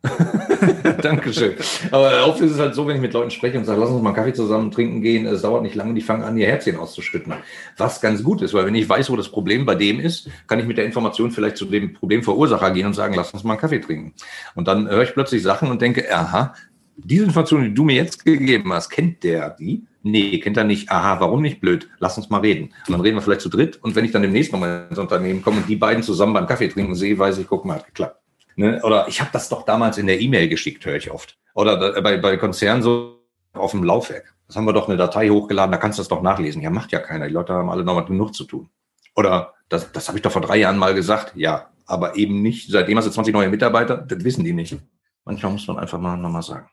[1.05, 1.55] Dankeschön.
[1.91, 4.03] Aber oft ist es halt so, wenn ich mit Leuten spreche und sage, lass uns
[4.03, 6.77] mal einen Kaffee zusammen trinken gehen, es dauert nicht lange, die fangen an, ihr Herzchen
[6.77, 7.33] auszuschütten.
[7.77, 10.59] Was ganz gut ist, weil wenn ich weiß, wo das Problem bei dem ist, kann
[10.59, 13.61] ich mit der Information vielleicht zu dem Problemverursacher gehen und sagen, lass uns mal einen
[13.61, 14.15] Kaffee trinken.
[14.55, 16.55] Und dann höre ich plötzlich Sachen und denke, aha,
[16.97, 19.85] diese Information, die du mir jetzt gegeben hast, kennt der die?
[20.03, 20.91] Nee, kennt er nicht.
[20.91, 21.61] Aha, warum nicht?
[21.61, 21.89] Blöd.
[21.99, 22.75] Lass uns mal reden.
[22.87, 23.79] Und dann reden wir vielleicht zu dritt.
[23.83, 26.69] Und wenn ich dann demnächst nochmal ins Unternehmen komme und die beiden zusammen beim Kaffee
[26.69, 28.22] trinken sehe, weiß ich, guck mal, hat geklappt.
[28.57, 28.81] Ne?
[28.83, 31.39] Oder ich habe das doch damals in der E-Mail geschickt, höre ich oft.
[31.55, 33.19] Oder bei, bei Konzernen so
[33.53, 34.35] auf dem Laufwerk.
[34.47, 36.63] Das haben wir doch eine Datei hochgeladen, da kannst du das doch nachlesen.
[36.63, 37.27] Ja, macht ja keiner.
[37.27, 38.69] Die Leute haben alle noch mal genug zu tun.
[39.15, 41.33] Oder das, das habe ich doch vor drei Jahren mal gesagt.
[41.37, 42.71] Ja, aber eben nicht.
[42.71, 44.77] Seitdem hast du 20 neue Mitarbeiter, das wissen die nicht.
[45.25, 46.69] Manchmal muss man einfach mal nochmal sagen.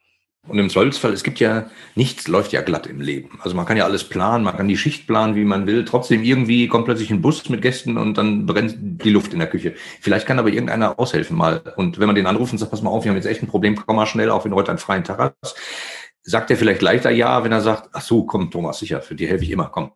[0.47, 3.39] Und im Zweifelsfall, es gibt ja, nichts läuft ja glatt im Leben.
[3.43, 5.85] Also man kann ja alles planen, man kann die Schicht planen, wie man will.
[5.85, 9.49] Trotzdem irgendwie kommt plötzlich ein Bus mit Gästen und dann brennt die Luft in der
[9.49, 9.75] Küche.
[10.01, 11.61] Vielleicht kann aber irgendeiner aushelfen mal.
[11.75, 13.47] Und wenn man den anruft und sagt, pass mal auf, wir haben jetzt echt ein
[13.47, 15.55] Problem, komm mal schnell auf, wenn heute einen freien Tag hast,
[16.23, 19.27] sagt er vielleicht leichter ja, wenn er sagt, ach so, komm Thomas, sicher, für die
[19.27, 19.91] helfe ich immer, komm.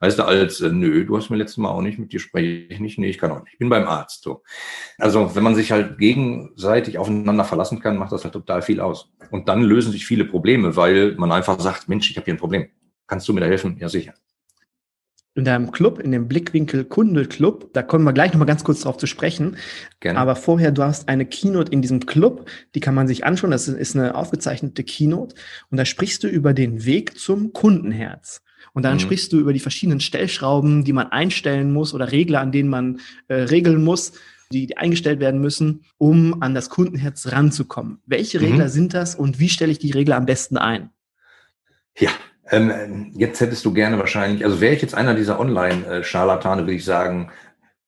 [0.00, 2.46] Weißt du, als, äh, nö, du hast mir letztes Mal auch nicht, mit dir spreche
[2.46, 3.52] ich nicht, nee, ich kann auch nicht.
[3.52, 4.22] Ich bin beim Arzt.
[4.22, 4.42] So.
[4.98, 9.12] Also, wenn man sich halt gegenseitig aufeinander verlassen kann, macht das halt total viel aus.
[9.30, 12.38] Und dann lösen sich viele Probleme, weil man einfach sagt, Mensch, ich habe hier ein
[12.38, 12.68] Problem.
[13.06, 13.76] Kannst du mir da helfen?
[13.78, 14.14] Ja, sicher
[15.34, 18.80] in deinem Club, in dem Blickwinkel Kunde Club, da kommen wir gleich nochmal ganz kurz
[18.80, 19.56] drauf zu sprechen.
[20.00, 20.18] Gerne.
[20.18, 23.52] Aber vorher, du hast eine Keynote in diesem Club, die kann man sich anschauen.
[23.52, 25.36] Das ist eine aufgezeichnete Keynote.
[25.70, 28.42] Und da sprichst du über den Weg zum Kundenherz.
[28.72, 29.00] Und dann mhm.
[29.00, 33.00] sprichst du über die verschiedenen Stellschrauben, die man einstellen muss oder Regler, an denen man
[33.28, 34.12] äh, regeln muss,
[34.52, 38.00] die, die, eingestellt werden müssen, um an das Kundenherz ranzukommen.
[38.06, 38.46] Welche mhm.
[38.46, 40.90] Regler sind das und wie stelle ich die Regler am besten ein?
[41.96, 42.10] Ja,
[42.50, 46.84] ähm, jetzt hättest du gerne wahrscheinlich, also wäre ich jetzt einer dieser Online-Scharlatane, würde ich
[46.84, 47.30] sagen,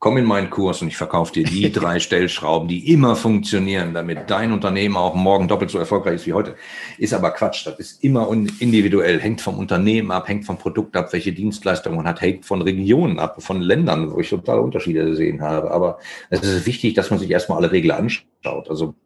[0.02, 4.28] komm in meinen Kurs und ich verkaufe dir die drei Stellschrauben, die immer funktionieren, damit
[4.28, 6.56] dein Unternehmen auch morgen doppelt so erfolgreich ist wie heute.
[6.98, 7.64] Ist aber Quatsch.
[7.64, 12.08] Das ist immer individuell, hängt vom Unternehmen ab, hängt vom Produkt ab, welche Dienstleistungen man
[12.08, 15.70] hat, hängt von Regionen ab, von Ländern, wo ich totale Unterschiede gesehen habe.
[15.70, 18.68] Aber es ist wichtig, dass man sich erstmal alle Regeln anschaut.
[18.68, 18.96] Also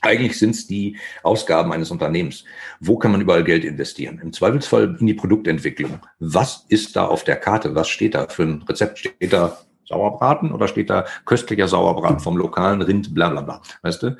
[0.00, 2.44] eigentlich sind es die Ausgaben eines Unternehmens.
[2.80, 4.20] Wo kann man überall Geld investieren?
[4.22, 5.98] Im Zweifelsfall in die Produktentwicklung.
[6.18, 7.74] Was ist da auf der Karte?
[7.74, 9.00] Was steht da für ein Rezept?
[9.00, 13.62] Steht da Sauerbraten oder steht da köstlicher Sauerbraten vom lokalen Rind, bla bla bla.
[13.82, 14.16] Weißt du?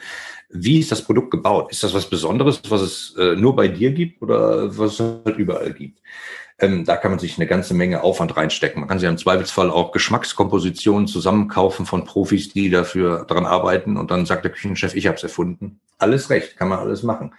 [0.49, 1.71] Wie ist das Produkt gebaut?
[1.71, 5.37] Ist das was Besonderes, was es äh, nur bei dir gibt oder was es halt
[5.39, 6.01] überall gibt?
[6.59, 8.81] Ähm, da kann man sich eine ganze Menge Aufwand reinstecken.
[8.81, 14.11] Man kann sich im Zweifelsfall auch Geschmackskompositionen zusammenkaufen von Profis, die dafür dran arbeiten und
[14.11, 15.81] dann sagt der Küchenchef, ich habe es erfunden.
[15.99, 17.35] Alles recht, kann man alles machen.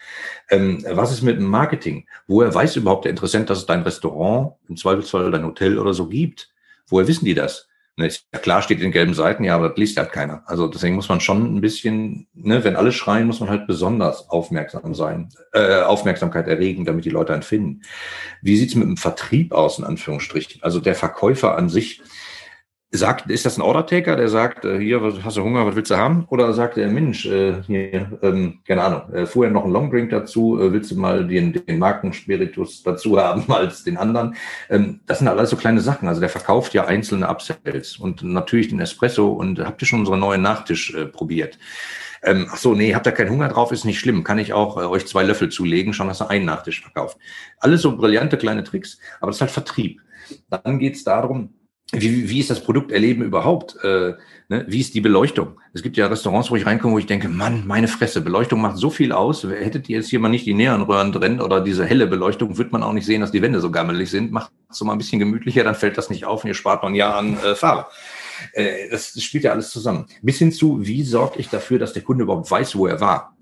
[0.50, 2.06] Ähm, was ist mit dem Marketing?
[2.28, 6.08] Woher weiß überhaupt der Interessent, dass es dein Restaurant, im Zweifelsfall dein Hotel oder so
[6.08, 6.52] gibt?
[6.88, 7.66] Woher wissen die das?
[8.00, 10.44] Ne, ja klar steht in gelben Seiten, ja, aber das liest halt keiner.
[10.46, 14.30] Also deswegen muss man schon ein bisschen, ne, wenn alle schreien, muss man halt besonders
[14.30, 17.82] aufmerksam sein, äh, Aufmerksamkeit erregen, damit die Leute einen finden.
[18.44, 20.62] Wie sieht's mit dem Vertrieb aus, in Anführungsstrichen?
[20.62, 22.04] Also der Verkäufer an sich,
[22.91, 25.91] sagt, ist das ein Order-Taker, der sagt, äh, hier, was, hast du Hunger, was willst
[25.91, 26.26] du haben?
[26.30, 30.60] Oder sagt der Mensch, äh, hier, ähm, keine Ahnung, äh, vorher noch ein Longdrink dazu,
[30.60, 34.36] äh, willst du mal den, den Markenspiritus dazu haben als den anderen?
[34.69, 36.08] Ähm, das sind alles so kleine Sachen.
[36.08, 40.21] Also der verkauft ja einzelne Upsells und natürlich den Espresso und habt ihr schon unseren
[40.21, 41.60] neuen Nachtisch äh, probiert?
[42.23, 44.23] Ähm, ach so, nee, habt ihr keinen Hunger drauf, ist nicht schlimm.
[44.23, 47.17] Kann ich auch äh, euch zwei Löffel zulegen, schon hast du einen Nachtisch verkauft.
[47.60, 50.02] Alles so brillante kleine Tricks, aber das ist halt Vertrieb.
[50.50, 51.54] Dann geht es darum,
[51.93, 53.78] wie, wie ist das Produkterleben überhaupt?
[53.82, 54.13] Äh,
[54.50, 54.65] ne?
[54.67, 55.60] Wie ist die Beleuchtung?
[55.73, 58.78] Es gibt ja Restaurants, wo ich reinkomme, wo ich denke, Mann, meine Fresse, Beleuchtung macht
[58.78, 59.43] so viel aus.
[59.43, 62.84] Hättet ihr jetzt hier mal nicht die Neonröhren drin oder diese helle Beleuchtung, wird man
[62.84, 64.34] auch nicht sehen, dass die Wände so gammelig sind.
[64.34, 66.84] Macht es so mal ein bisschen gemütlicher, dann fällt das nicht auf und ihr spart
[66.84, 67.86] ein Jahr an äh, Farbe.
[68.52, 70.08] Äh, das spielt ja alles zusammen.
[70.21, 73.38] Bis hin zu, wie sorge ich dafür, dass der Kunde überhaupt weiß, wo er war?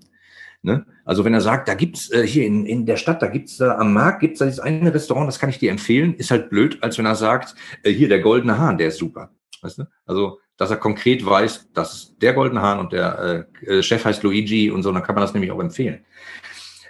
[0.62, 0.86] Ne?
[1.06, 3.64] Also wenn er sagt, da gibt's äh, hier in, in der Stadt, da gibt's äh,
[3.64, 6.82] am Markt, gibt's da dieses eine Restaurant, das kann ich dir empfehlen, ist halt blöd,
[6.82, 9.30] als wenn er sagt, äh, hier der goldene Hahn, der ist super.
[9.62, 9.84] Weißt du?
[10.04, 14.24] Also, dass er konkret weiß, dass der goldene Hahn und der äh, äh, Chef heißt
[14.24, 16.04] Luigi und so, dann kann man das nämlich auch empfehlen.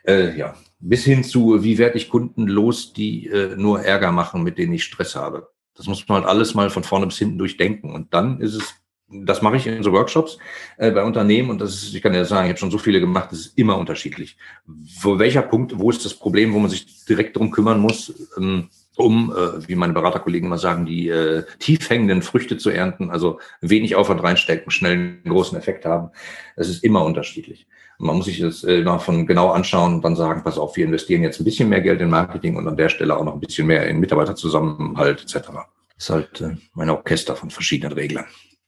[0.05, 4.43] Äh, ja, bis hin zu, wie werde ich Kunden los, die äh, nur Ärger machen,
[4.43, 5.51] mit denen ich Stress habe.
[5.75, 7.93] Das muss man halt alles mal von vorne bis hinten durchdenken.
[7.93, 8.75] Und dann ist es
[9.09, 10.39] das mache ich in so Workshops
[10.79, 13.01] äh, bei Unternehmen und das ist, ich kann ja sagen, ich habe schon so viele
[13.01, 14.37] gemacht, das ist immer unterschiedlich.
[14.67, 18.69] Wo welcher Punkt, wo ist das Problem, wo man sich direkt drum kümmern muss, ähm,
[18.97, 23.39] um, äh, wie meine Beraterkollegen immer sagen, die äh, tief hängenden Früchte zu ernten, also
[23.61, 26.11] wenig Aufwand reinstecken, schnell einen großen Effekt haben.
[26.57, 27.67] Das ist immer unterschiedlich.
[27.99, 30.85] Man muss sich das äh, immer von genau anschauen und dann sagen, pass auf, wir
[30.85, 33.41] investieren jetzt ein bisschen mehr Geld in Marketing und an der Stelle auch noch ein
[33.41, 35.49] bisschen mehr in Mitarbeiterzusammenhalt etc.
[35.49, 35.65] Das
[35.99, 38.27] ist halt äh, mein Orchester von verschiedenen Reglern.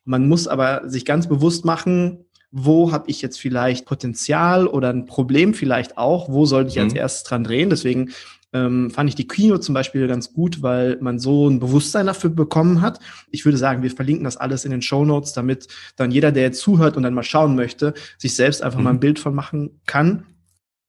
[0.09, 5.05] Man muss aber sich ganz bewusst machen, wo habe ich jetzt vielleicht Potenzial oder ein
[5.05, 6.85] Problem vielleicht auch, wo sollte ich mhm.
[6.85, 7.69] als erstes dran drehen.
[7.69, 8.13] Deswegen
[8.55, 12.31] ähm, fand ich die Kino zum Beispiel ganz gut, weil man so ein Bewusstsein dafür
[12.31, 13.01] bekommen hat.
[13.31, 16.45] Ich würde sagen, wir verlinken das alles in den Show Notes, damit dann jeder, der
[16.45, 18.85] jetzt zuhört und dann mal schauen möchte, sich selbst einfach mhm.
[18.85, 20.25] mal ein Bild von machen kann.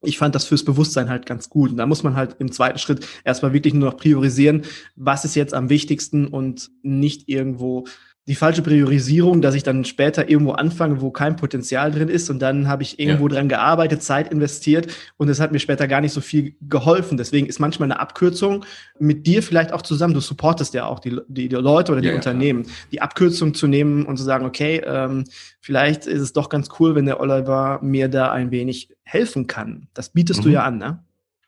[0.01, 1.71] Ich fand das fürs Bewusstsein halt ganz gut.
[1.71, 4.61] Und da muss man halt im zweiten Schritt erstmal wirklich nur noch priorisieren,
[4.95, 7.85] was ist jetzt am wichtigsten und nicht irgendwo
[8.27, 12.39] die falsche Priorisierung, dass ich dann später irgendwo anfange, wo kein Potenzial drin ist und
[12.39, 13.35] dann habe ich irgendwo ja.
[13.35, 17.17] dran gearbeitet, Zeit investiert und es hat mir später gar nicht so viel geholfen.
[17.17, 18.65] Deswegen ist manchmal eine Abkürzung
[18.99, 22.09] mit dir vielleicht auch zusammen, du supportest ja auch die, die, die Leute oder die
[22.09, 22.71] ja, Unternehmen, ja.
[22.91, 25.23] die Abkürzung zu nehmen und zu sagen, okay, ähm,
[25.59, 29.87] vielleicht ist es doch ganz cool, wenn der Oliver mir da ein wenig helfen kann.
[29.95, 30.43] Das bietest mhm.
[30.43, 31.03] du ja an, ne?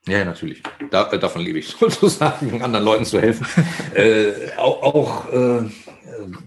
[0.07, 0.63] Ja, natürlich.
[0.89, 3.45] Da, äh, davon liebe ich sozusagen, anderen Leuten zu helfen.
[3.93, 5.69] äh, auch auch äh,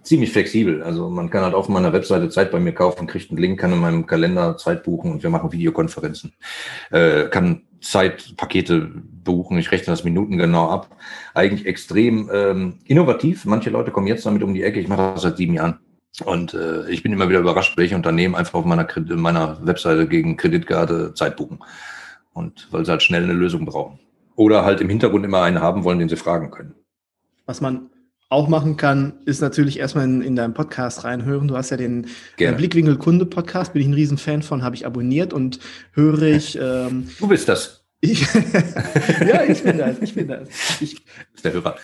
[0.02, 0.82] ziemlich flexibel.
[0.82, 3.72] Also man kann halt auf meiner Webseite Zeit bei mir kaufen, kriegt einen Link, kann
[3.72, 6.32] in meinem Kalender Zeit buchen und wir machen Videokonferenzen.
[6.90, 8.90] Äh, kann Zeitpakete
[9.22, 10.96] buchen, ich rechne das Minuten genau ab.
[11.34, 13.44] Eigentlich extrem ähm, innovativ.
[13.44, 14.80] Manche Leute kommen jetzt damit um die Ecke.
[14.80, 15.78] Ich mache das seit sieben Jahren.
[16.24, 18.86] Und äh, ich bin immer wieder überrascht, welche Unternehmen einfach auf meiner,
[19.16, 21.58] meiner Webseite gegen Kreditkarte Zeit buchen.
[22.34, 23.98] Und weil sie halt schnell eine Lösung brauchen.
[24.36, 26.74] Oder halt im Hintergrund immer einen haben wollen, den sie fragen können.
[27.46, 27.90] Was man
[28.28, 31.46] auch machen kann, ist natürlich erstmal in, in deinem Podcast reinhören.
[31.46, 34.84] Du hast ja den äh, Blickwinkel Kunde Podcast, bin ich ein Riesenfan von, habe ich
[34.84, 35.60] abonniert und
[35.92, 36.58] höre ich.
[36.60, 37.84] Ähm, du bist das.
[38.00, 38.20] Ich,
[39.26, 40.48] ja, ich bin das, ich bin das.
[40.80, 41.76] Ich, das ist der Hörer.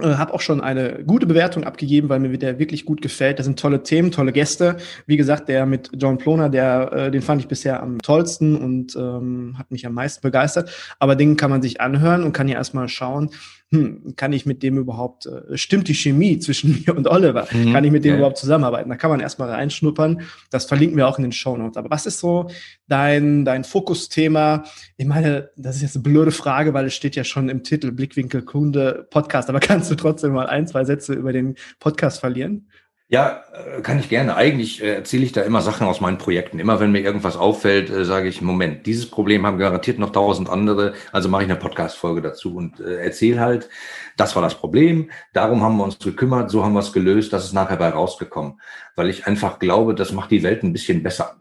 [0.00, 3.38] Äh, habe auch schon eine gute Bewertung abgegeben, weil mir der wirklich gut gefällt.
[3.38, 4.76] Das sind tolle Themen, tolle Gäste.
[5.06, 8.96] Wie gesagt, der mit John Ploner, der, äh, den fand ich bisher am tollsten und
[8.96, 10.70] ähm, hat mich am meisten begeistert.
[10.98, 13.30] Aber den kann man sich anhören und kann ja erstmal schauen,
[13.70, 17.46] hm, kann ich mit dem überhaupt, äh, stimmt die Chemie zwischen mir und Oliver?
[17.52, 18.16] Mhm, kann ich mit dem ja.
[18.16, 18.88] überhaupt zusammenarbeiten?
[18.88, 20.22] Da kann man erstmal reinschnuppern.
[20.50, 21.76] Das verlinken wir auch in den Show Notes.
[21.76, 22.48] Aber was ist so
[22.86, 24.64] dein, dein Fokusthema?
[24.96, 27.92] Ich meine, das ist jetzt eine blöde Frage, weil es steht ja schon im Titel
[27.92, 29.50] Blickwinkel Kunde Podcast.
[29.50, 32.68] Aber kannst du trotzdem mal ein, zwei Sätze über den Podcast verlieren?
[33.10, 34.36] Ja, äh, kann ich gerne.
[34.36, 36.58] Eigentlich äh, erzähle ich da immer Sachen aus meinen Projekten.
[36.58, 40.50] Immer wenn mir irgendwas auffällt, äh, sage ich, Moment, dieses Problem haben garantiert noch tausend
[40.50, 43.70] andere, also mache ich eine Podcast-Folge dazu und erzähle halt,
[44.18, 47.44] das war das Problem, darum haben wir uns gekümmert, so haben wir es gelöst, das
[47.44, 48.60] ist nachher bei rausgekommen.
[48.94, 51.36] Weil ich einfach glaube, das macht die Welt ein bisschen besser.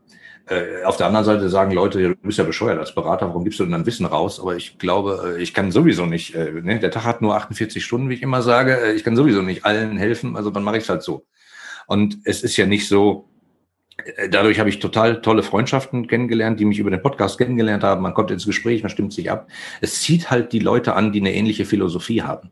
[0.86, 3.64] auf der anderen Seite sagen Leute, du bist ja bescheuert als Berater, warum gibst du
[3.64, 4.40] denn dann Wissen raus?
[4.40, 6.80] Aber ich glaube, ich kann sowieso nicht, ne?
[6.80, 9.98] der Tag hat nur 48 Stunden, wie ich immer sage, ich kann sowieso nicht allen
[9.98, 11.26] helfen, also dann mache ich es halt so.
[11.88, 13.28] Und es ist ja nicht so,
[13.98, 18.04] äh, dadurch habe ich total tolle Freundschaften kennengelernt, die mich über den Podcast kennengelernt haben.
[18.04, 19.48] Man kommt ins Gespräch, man stimmt sich ab.
[19.82, 22.52] Es zieht halt die Leute an, die eine ähnliche Philosophie haben.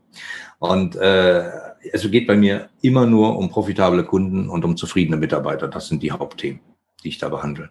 [0.58, 1.44] Und äh,
[1.92, 5.68] es geht bei mir immer nur um profitable Kunden und um zufriedene Mitarbeiter.
[5.68, 6.60] Das sind die Hauptthemen,
[7.04, 7.68] die ich da behandle.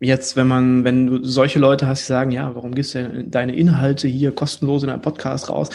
[0.00, 3.54] Jetzt, wenn man, wenn du solche Leute hast, die sagen, ja, warum gibst du deine
[3.54, 5.70] Inhalte hier kostenlos in einem Podcast raus?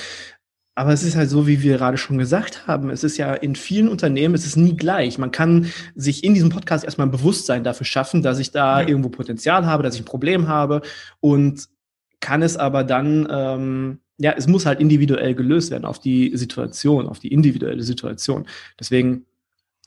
[0.77, 2.91] Aber es ist halt so, wie wir gerade schon gesagt haben.
[2.91, 5.17] Es ist ja in vielen Unternehmen, es ist nie gleich.
[5.17, 8.87] Man kann sich in diesem Podcast erstmal ein Bewusstsein dafür schaffen, dass ich da ja.
[8.87, 10.83] irgendwo Potenzial habe, dass ich ein Problem habe
[11.19, 11.67] und
[12.19, 17.07] kann es aber dann, ähm, ja, es muss halt individuell gelöst werden auf die Situation,
[17.07, 18.45] auf die individuelle Situation.
[18.79, 19.25] Deswegen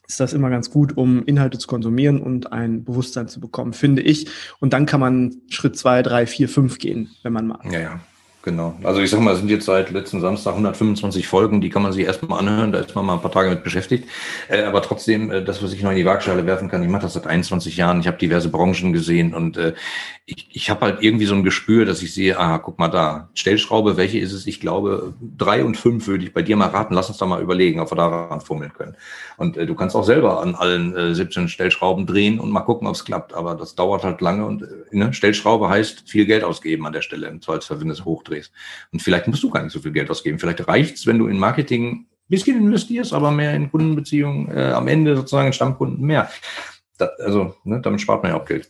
[0.09, 4.03] ist das immer ganz gut, um Inhalte zu konsumieren und ein Bewusstsein zu bekommen, finde
[4.03, 4.27] ich.
[4.59, 7.65] Und dann kann man Schritt zwei, drei, vier, fünf gehen, wenn man mag.
[7.73, 8.01] Ja, ja.
[8.43, 8.75] Genau.
[8.85, 11.93] Also ich sag mal, es sind jetzt seit letzten Samstag 125 Folgen, die kann man
[11.93, 14.09] sich erstmal anhören, da ist man mal ein paar Tage mit beschäftigt.
[14.49, 17.03] Äh, aber trotzdem, äh, das, was ich noch in die Waagschale werfen kann, ich mache
[17.03, 19.75] das seit 21 Jahren, ich habe diverse Branchen gesehen und äh,
[20.25, 23.29] ich, ich habe halt irgendwie so ein Gespür, dass ich sehe, ah, guck mal da,
[23.35, 24.47] Stellschraube, welche ist es?
[24.47, 27.43] Ich glaube, drei und fünf würde ich bei dir mal raten, lass uns da mal
[27.43, 28.97] überlegen, ob wir daran fummeln können.
[29.37, 32.87] Und äh, du kannst auch selber an allen äh, 17 Stellschrauben drehen und mal gucken,
[32.87, 33.35] ob es klappt.
[33.35, 35.13] Aber das dauert halt lange und äh, ne?
[35.13, 38.53] Stellschraube heißt viel Geld ausgeben an der Stelle, im Zweifelsfall, wenn es hochdrehst.
[38.93, 40.39] Und vielleicht musst du gar nicht so viel Geld ausgeben.
[40.39, 44.89] Vielleicht reicht's, wenn du in Marketing ein bisschen investierst, aber mehr in Kundenbeziehungen, äh, am
[44.89, 46.31] Ende sozusagen in Stammkunden mehr.
[46.99, 48.69] Da, also, ne, damit spart man ja auch Geld.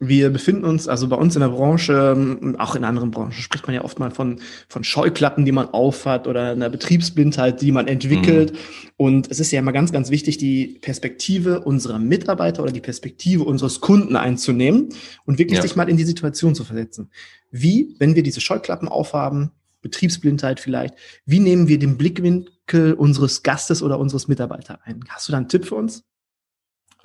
[0.00, 3.66] Wir befinden uns also bei uns in der Branche, ähm, auch in anderen Branchen, spricht
[3.66, 7.88] man ja oft mal von, von Scheuklappen, die man aufhat oder einer Betriebsblindheit, die man
[7.88, 8.52] entwickelt.
[8.52, 8.56] Mhm.
[8.96, 13.42] Und es ist ja immer ganz, ganz wichtig, die Perspektive unserer Mitarbeiter oder die Perspektive
[13.42, 14.90] unseres Kunden einzunehmen
[15.24, 15.62] und wirklich ja.
[15.62, 17.10] sich mal in die Situation zu versetzen.
[17.50, 19.50] Wie, wenn wir diese Scheuklappen aufhaben,
[19.82, 25.00] Betriebsblindheit vielleicht, wie nehmen wir den Blickwinkel unseres Gastes oder unseres Mitarbeiters ein?
[25.08, 26.04] Hast du da einen Tipp für uns?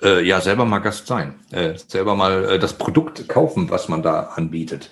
[0.02, 4.02] Äh, ja, selber mal Gast sein, äh, selber mal äh, das Produkt kaufen, was man
[4.02, 4.90] da anbietet.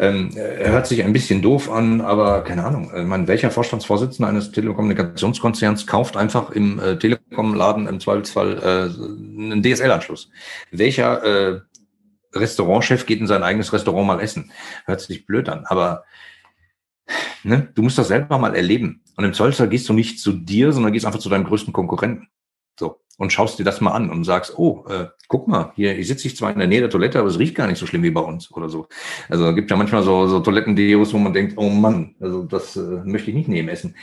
[0.00, 2.90] Ähm, er hört sich ein bisschen doof an, aber keine Ahnung.
[2.96, 9.62] Ich meine, welcher Vorstandsvorsitzende eines Telekommunikationskonzerns kauft einfach im äh, Telekom-Laden im Zweifelsfall äh, einen
[9.62, 10.30] DSL-Anschluss?
[10.70, 11.60] Welcher äh,
[12.32, 14.52] Restaurantchef geht in sein eigenes Restaurant mal essen?
[14.86, 16.04] Hört sich blöd an, aber
[17.42, 19.02] ne, du musst das selber mal erleben.
[19.16, 22.28] Und im Zweifelsfall gehst du nicht zu dir, sondern gehst einfach zu deinem größten Konkurrenten.
[22.78, 26.08] So und schaust dir das mal an und sagst, oh, äh, guck mal, hier, ich
[26.08, 28.02] sitze ich zwar in der Nähe der Toilette, aber es riecht gar nicht so schlimm
[28.02, 28.88] wie bei uns oder so.
[29.28, 32.76] Also es gibt ja manchmal so, so Toilettendeos, wo man denkt, oh Mann, also das
[32.76, 33.94] äh, möchte ich nicht nehmen essen.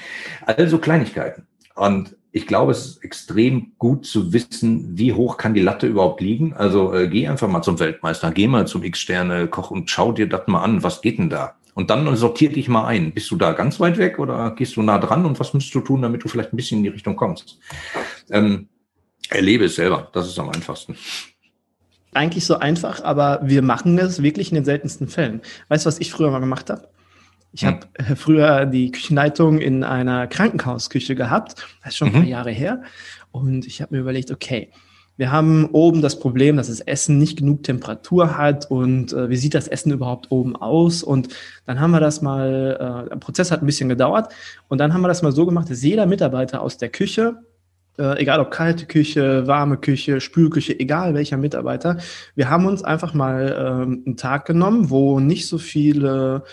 [0.45, 1.47] Also Kleinigkeiten.
[1.73, 6.21] Und ich glaube, es ist extrem gut zu wissen, wie hoch kann die Latte überhaupt
[6.21, 6.53] liegen.
[6.53, 10.45] Also äh, geh einfach mal zum Weltmeister, geh mal zum X-Sterne-Koch und schau dir das
[10.45, 11.55] mal an, was geht denn da?
[11.73, 13.13] Und dann sortier dich mal ein.
[13.13, 15.79] Bist du da ganz weit weg oder gehst du nah dran und was müsstest du
[15.79, 17.57] tun, damit du vielleicht ein bisschen in die Richtung kommst?
[18.29, 18.67] Ähm,
[19.29, 20.95] Erlebe es selber, das ist am einfachsten.
[22.13, 25.41] Eigentlich so einfach, aber wir machen es wirklich in den seltensten Fällen.
[25.67, 26.87] Weißt du, was ich früher mal gemacht habe?
[27.53, 27.67] Ich hm.
[27.67, 32.27] habe äh, früher die Küchenleitung in einer Krankenhausküche gehabt, das ist schon ein paar mhm.
[32.27, 32.81] Jahre her.
[33.31, 34.71] Und ich habe mir überlegt, okay,
[35.17, 39.35] wir haben oben das Problem, dass das Essen nicht genug Temperatur hat und äh, wie
[39.35, 41.01] sieht das Essen überhaupt oben aus?
[41.01, 41.29] Und
[41.65, 44.31] dann haben wir das mal, äh, der Prozess hat ein bisschen gedauert
[44.67, 47.37] und dann haben wir das mal so gemacht, dass jeder Mitarbeiter aus der Küche
[47.97, 51.97] äh, egal ob kalte Küche, warme Küche, Spülküche, egal welcher Mitarbeiter.
[52.35, 56.43] Wir haben uns einfach mal ähm, einen Tag genommen, wo nicht so viele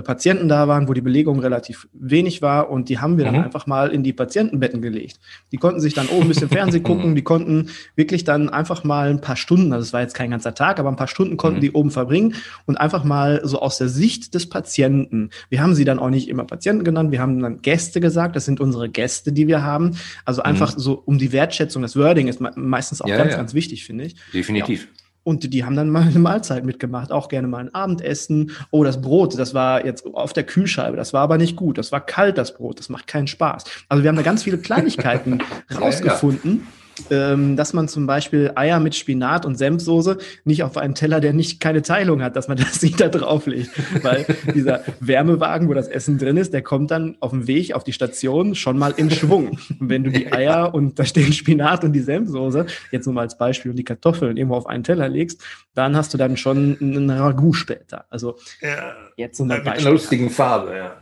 [0.00, 3.34] Patienten da waren, wo die Belegung relativ wenig war und die haben wir mhm.
[3.34, 5.20] dann einfach mal in die Patientenbetten gelegt.
[5.52, 9.10] Die konnten sich dann oben ein bisschen Fernsehen gucken, die konnten wirklich dann einfach mal
[9.10, 11.58] ein paar Stunden, also es war jetzt kein ganzer Tag, aber ein paar Stunden konnten
[11.58, 11.62] mhm.
[11.62, 15.28] die oben verbringen und einfach mal so aus der Sicht des Patienten.
[15.50, 18.46] Wir haben sie dann auch nicht immer Patienten genannt, wir haben dann Gäste gesagt, das
[18.46, 19.96] sind unsere Gäste, die wir haben.
[20.24, 20.80] Also einfach mhm.
[20.80, 23.36] so um die Wertschätzung, das Wording ist meistens auch ja, ganz, ja.
[23.36, 24.16] ganz wichtig, finde ich.
[24.32, 24.84] Definitiv.
[24.84, 25.01] Ja.
[25.24, 28.52] Und die haben dann mal eine Mahlzeit mitgemacht, auch gerne mal ein Abendessen.
[28.70, 31.78] Oh, das Brot, das war jetzt auf der Kühlscheibe, das war aber nicht gut.
[31.78, 33.64] Das war kalt, das Brot, das macht keinen Spaß.
[33.88, 35.38] Also wir haben da ganz viele Kleinigkeiten
[35.74, 36.66] rausgefunden.
[36.72, 41.20] Ja, ja dass man zum Beispiel Eier mit Spinat und Senfsoße nicht auf einen Teller,
[41.20, 43.70] der nicht keine Teilung hat, dass man das nicht da drauflegt.
[44.02, 47.84] Weil dieser Wärmewagen, wo das Essen drin ist, der kommt dann auf dem Weg auf
[47.84, 49.58] die Station schon mal in Schwung.
[49.80, 53.22] Und wenn du die Eier und da stehen Spinat und die Senfsoße, jetzt nur mal
[53.22, 55.42] als Beispiel, und die Kartoffeln irgendwo auf einen Teller legst,
[55.74, 58.04] dann hast du dann schon einen Ragout später.
[58.10, 59.70] Also ja, jetzt so ein Beispiel.
[59.72, 60.96] Mit einer lustigen Farbe, ja.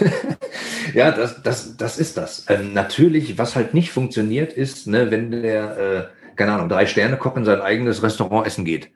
[0.94, 2.46] ja, das, das, das ist das.
[2.48, 7.16] Ähm, natürlich, was halt nicht funktioniert, ist, ne, wenn der, äh, keine Ahnung, drei Sterne
[7.16, 8.90] Koch in sein eigenes Restaurant essen geht.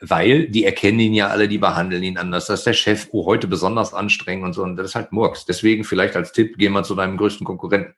[0.00, 2.46] Weil die erkennen ihn ja alle, die behandeln ihn anders.
[2.46, 4.62] Das ist der Chef, oh, heute besonders anstrengend und so.
[4.62, 5.44] Und das ist halt Murks.
[5.44, 7.94] Deswegen vielleicht als Tipp, geh mal zu deinem größten Konkurrenten.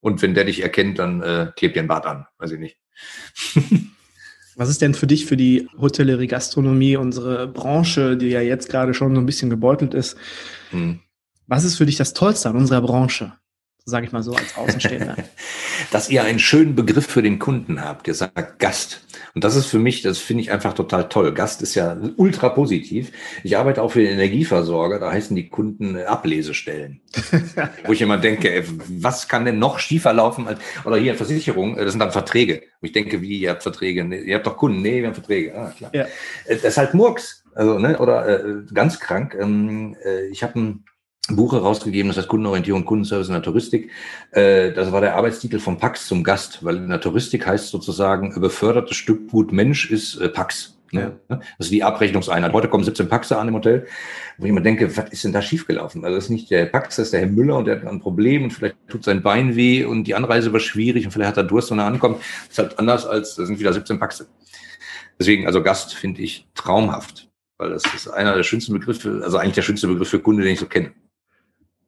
[0.00, 2.26] Und wenn der dich erkennt, dann äh, klebt dir ein Bart an.
[2.38, 2.76] Weiß ich nicht.
[4.56, 8.94] Was ist denn für dich, für die Hotellerie, Gastronomie, unsere Branche, die ja jetzt gerade
[8.94, 10.16] schon so ein bisschen gebeutelt ist,
[10.70, 11.00] hm.
[11.46, 13.32] was ist für dich das Tollste an unserer Branche?
[13.84, 15.16] Sage ich mal so als Außenstehender.
[15.90, 18.06] Dass ihr einen schönen Begriff für den Kunden habt.
[18.06, 19.04] Ihr sagt Gast.
[19.34, 21.32] Und das ist für mich, das finde ich einfach total toll.
[21.32, 23.12] Gast ist ja ultra positiv.
[23.42, 27.00] Ich arbeite auch für den Energieversorger, da heißen die Kunden Ablesestellen.
[27.86, 30.46] Wo ich immer denke, ey, was kann denn noch schiefer laufen?
[30.46, 32.62] Als, oder hier Versicherung, äh, das sind dann Verträge.
[32.80, 34.04] Wo ich denke, wie, ihr habt Verträge?
[34.04, 34.82] Nee, ihr habt doch Kunden.
[34.82, 35.54] Nee, wir haben Verträge.
[35.56, 35.90] Ah, klar.
[35.94, 36.04] Ja.
[36.44, 37.44] Äh, das ist halt Murks.
[37.54, 39.36] Also, ne, oder äh, ganz krank.
[39.38, 40.84] Ähm, äh, ich habe ein
[41.28, 43.90] Buch herausgegeben, das heißt Kundenorientierung, Kundenservice in der Touristik.
[44.32, 48.38] Äh, das war der Arbeitstitel vom Pax zum Gast, weil in der Touristik heißt sozusagen,
[48.40, 50.76] befördertes Stück gut Mensch ist äh, Pax.
[50.92, 51.16] Ne?
[51.30, 51.36] Ja.
[51.36, 52.52] Das ist die Abrechnungseinheit.
[52.52, 53.86] Heute kommen 17 Paxe an im Hotel,
[54.36, 56.04] wo ich immer denke, was ist denn da schiefgelaufen?
[56.04, 58.00] Also das ist nicht der Pax, das ist der Herr Müller und der hat ein
[58.00, 61.36] Problem und vielleicht tut sein Bein weh und die Anreise war schwierig und vielleicht hat
[61.38, 62.18] er Durst, wenn er ankommt.
[62.18, 64.26] Das ist halt anders als, da sind wieder 17 Paxe.
[65.18, 69.54] Deswegen, also Gast finde ich traumhaft, weil das ist einer der schönsten Begriffe, also eigentlich
[69.54, 70.92] der schönste Begriff für Kunde, den ich so kenne.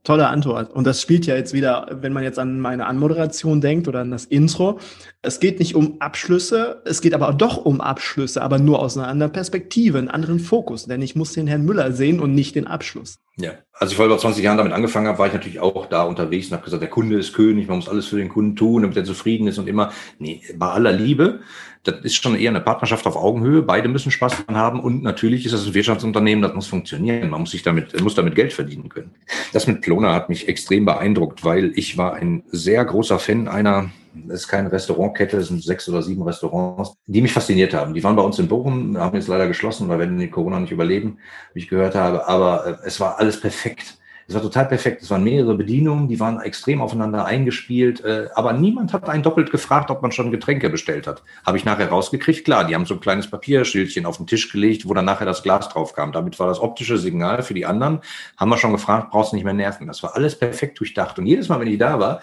[0.04, 0.70] Tolle Antwort.
[0.70, 4.10] Und das spielt ja jetzt wieder, wenn man jetzt an meine Anmoderation denkt oder an
[4.10, 4.78] das Intro.
[5.22, 9.08] Es geht nicht um Abschlüsse, es geht aber doch um Abschlüsse, aber nur aus einer
[9.08, 10.84] anderen Perspektive, einen anderen Fokus.
[10.84, 13.23] Denn ich muss den Herrn Müller sehen und nicht den Abschluss.
[13.36, 16.04] Ja, als ich vor über 20 Jahren damit angefangen habe, war ich natürlich auch da
[16.04, 18.82] unterwegs und habe gesagt, der Kunde ist König, man muss alles für den Kunden tun,
[18.82, 21.40] damit er zufrieden ist und immer, nee, bei aller Liebe,
[21.82, 23.62] das ist schon eher eine Partnerschaft auf Augenhöhe.
[23.62, 27.28] Beide müssen Spaß dran haben und natürlich ist das ein Wirtschaftsunternehmen, das muss funktionieren.
[27.28, 29.10] Man muss sich damit, muss damit Geld verdienen können.
[29.52, 33.90] Das mit Plona hat mich extrem beeindruckt, weil ich war ein sehr großer Fan einer,
[34.14, 37.94] das ist keine Restaurantkette, es sind sechs oder sieben Restaurants, die mich fasziniert haben.
[37.94, 40.72] Die waren bei uns in Bochum, haben jetzt leider geschlossen, weil wir den Corona nicht
[40.72, 41.18] überleben,
[41.52, 42.26] wie ich gehört habe.
[42.28, 45.02] Aber äh, es war alles perfekt es war total perfekt.
[45.02, 49.50] Es waren mehrere Bedienungen, die waren extrem aufeinander eingespielt, äh, aber niemand hat einen doppelt
[49.50, 51.22] gefragt, ob man schon Getränke bestellt hat.
[51.44, 52.44] Habe ich nachher rausgekriegt.
[52.44, 55.42] Klar, die haben so ein kleines Papierschildchen auf den Tisch gelegt, wo dann nachher das
[55.42, 56.12] Glas drauf kam.
[56.12, 58.00] Damit war das optische Signal für die anderen.
[58.38, 59.86] Haben wir schon gefragt, brauchst du nicht mehr nerven.
[59.86, 61.18] Das war alles perfekt durchdacht.
[61.18, 62.20] Und jedes Mal, wenn ich da war,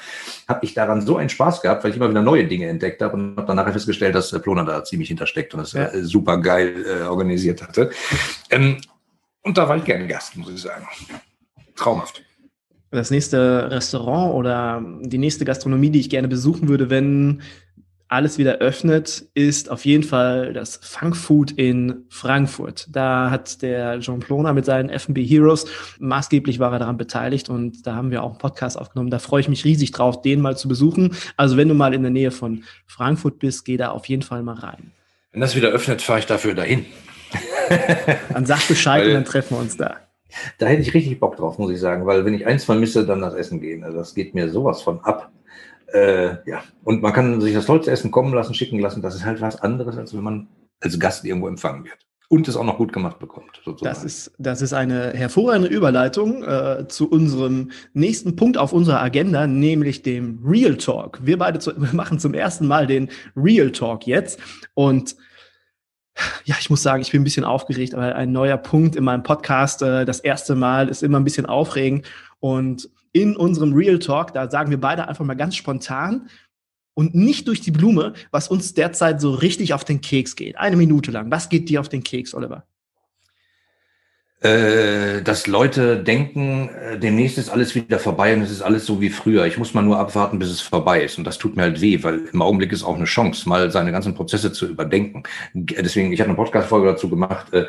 [0.48, 3.14] habe ich daran so einen Spaß gehabt, weil ich immer wieder neue Dinge entdeckt habe
[3.14, 5.86] und habe dann nachher festgestellt, dass äh, Plona da ziemlich hintersteckt und das ja.
[5.86, 7.92] äh, super geil äh, organisiert hatte.
[8.50, 8.78] Ähm,
[9.44, 10.88] und da war ich gern Gast, muss ich sagen
[11.82, 12.24] traumhaft.
[12.92, 17.42] Das nächste Restaurant oder die nächste Gastronomie, die ich gerne besuchen würde, wenn
[18.12, 22.90] alles wieder öffnet, ist auf jeden Fall das Funkfood in Frankfurt.
[22.92, 25.66] Da hat der Jean Plona mit seinen F&B Heroes
[26.00, 29.12] maßgeblich war er daran beteiligt und da haben wir auch einen Podcast aufgenommen.
[29.12, 31.16] Da freue ich mich riesig drauf, den mal zu besuchen.
[31.38, 34.44] Also wenn du mal in der Nähe von Frankfurt bist, geh da auf jeden Fall
[34.44, 34.92] mal rein.
[35.32, 36.86] Wenn das wieder öffnet, fahre ich dafür dahin.
[38.34, 39.96] dann sag Bescheid und dann treffen wir uns da.
[40.58, 43.22] Da hätte ich richtig Bock drauf, muss ich sagen, weil wenn ich eins vermisse, dann
[43.22, 43.84] das Essen gehen.
[43.84, 45.32] Also das geht mir sowas von ab.
[45.94, 49.02] Äh, ja, und man kann sich das tollste Essen kommen lassen, schicken lassen.
[49.02, 50.48] Das ist halt was anderes, als wenn man
[50.80, 51.98] als Gast irgendwo empfangen wird
[52.32, 53.62] und es auch noch gut gemacht bekommt.
[53.66, 53.94] Sozusagen.
[53.94, 59.48] Das ist, das ist eine hervorragende Überleitung äh, zu unserem nächsten Punkt auf unserer Agenda,
[59.48, 61.20] nämlich dem Real Talk.
[61.24, 64.40] Wir beide zu, wir machen zum ersten Mal den Real Talk jetzt
[64.76, 65.18] und
[66.46, 69.24] ja, ich muss sagen, ich bin ein bisschen aufgeregt, aber ein neuer Punkt in meinem
[69.24, 72.06] Podcast, äh, das erste Mal, ist immer ein bisschen aufregend.
[72.40, 76.30] Und in unserem Real Talk, da sagen wir beide einfach mal ganz spontan
[76.94, 80.58] und nicht durch die Blume, was uns derzeit so richtig auf den Keks geht.
[80.58, 81.32] Eine Minute lang.
[81.32, 82.66] Was geht dir auf den Keks, Oliver?
[84.44, 89.00] Äh, dass Leute denken, äh, demnächst ist alles wieder vorbei und es ist alles so
[89.00, 89.46] wie früher.
[89.46, 91.20] Ich muss mal nur abwarten, bis es vorbei ist.
[91.20, 93.92] Und das tut mir halt weh, weil im Augenblick ist auch eine Chance, mal seine
[93.92, 95.22] ganzen Prozesse zu überdenken.
[95.54, 97.54] Deswegen, ich habe eine Podcast-Folge dazu gemacht.
[97.54, 97.66] Äh,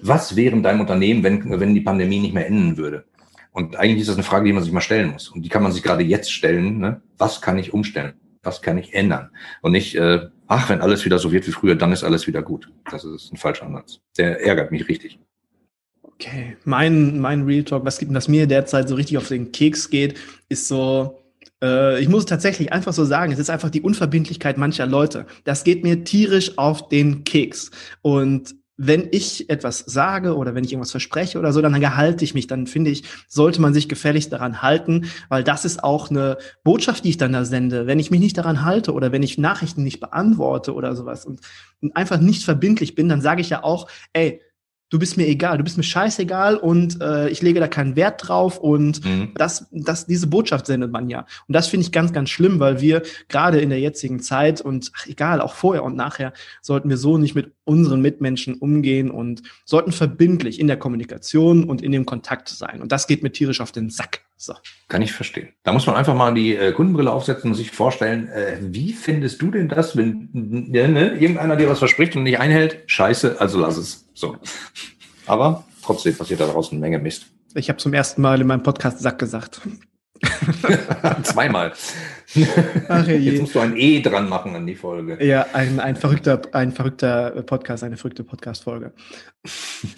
[0.00, 3.04] was wäre in deinem Unternehmen, wenn, wenn die Pandemie nicht mehr enden würde?
[3.52, 5.28] Und eigentlich ist das eine Frage, die man sich mal stellen muss.
[5.28, 6.78] Und die kann man sich gerade jetzt stellen.
[6.78, 7.02] Ne?
[7.18, 8.14] Was kann ich umstellen?
[8.42, 9.28] Was kann ich ändern?
[9.60, 12.40] Und nicht, äh, ach, wenn alles wieder so wird wie früher, dann ist alles wieder
[12.40, 12.70] gut.
[12.90, 14.00] Das ist ein falscher Ansatz.
[14.16, 15.18] Der ärgert mich richtig.
[16.18, 19.90] Okay, mein, mein Real Talk, was gibt das mir derzeit so richtig auf den Keks
[19.90, 21.22] geht, ist so,
[21.62, 25.26] äh, ich muss tatsächlich einfach so sagen, es ist einfach die Unverbindlichkeit mancher Leute.
[25.44, 27.70] Das geht mir tierisch auf den Keks.
[28.00, 32.32] Und wenn ich etwas sage oder wenn ich irgendwas verspreche oder so, dann gehalte ich
[32.32, 32.46] mich.
[32.46, 37.04] Dann finde ich, sollte man sich gefälligst daran halten, weil das ist auch eine Botschaft,
[37.04, 37.86] die ich dann da sende.
[37.86, 41.40] Wenn ich mich nicht daran halte oder wenn ich Nachrichten nicht beantworte oder sowas und
[41.94, 44.40] einfach nicht verbindlich bin, dann sage ich ja auch, ey,
[44.90, 48.28] du bist mir egal, du bist mir scheißegal und äh, ich lege da keinen Wert
[48.28, 49.32] drauf und mhm.
[49.34, 51.26] das, das, diese Botschaft sendet man ja.
[51.48, 54.92] Und das finde ich ganz, ganz schlimm, weil wir gerade in der jetzigen Zeit und
[54.96, 56.32] ach, egal, auch vorher und nachher,
[56.62, 61.82] sollten wir so nicht mit unseren Mitmenschen umgehen und sollten verbindlich in der Kommunikation und
[61.82, 62.80] in dem Kontakt sein.
[62.80, 64.20] Und das geht mir tierisch auf den Sack.
[64.36, 64.54] So.
[64.88, 65.48] Kann ich verstehen.
[65.62, 69.40] Da muss man einfach mal die äh, Kundenbrille aufsetzen und sich vorstellen, äh, wie findest
[69.40, 72.82] du denn das, wenn ne, irgendeiner dir was verspricht und nicht einhält?
[72.86, 74.05] Scheiße, also lass es.
[74.16, 74.36] So.
[75.26, 77.26] Aber trotzdem passiert da draußen eine Menge Mist.
[77.54, 79.60] Ich habe zum ersten Mal in meinem Podcast Sack gesagt.
[81.22, 81.74] Zweimal.
[82.88, 85.22] Ach, Jetzt musst du ein E dran machen an die Folge.
[85.22, 88.94] Ja, ein, ein verrückter, ein verrückter Podcast, eine verrückte Podcast-Folge.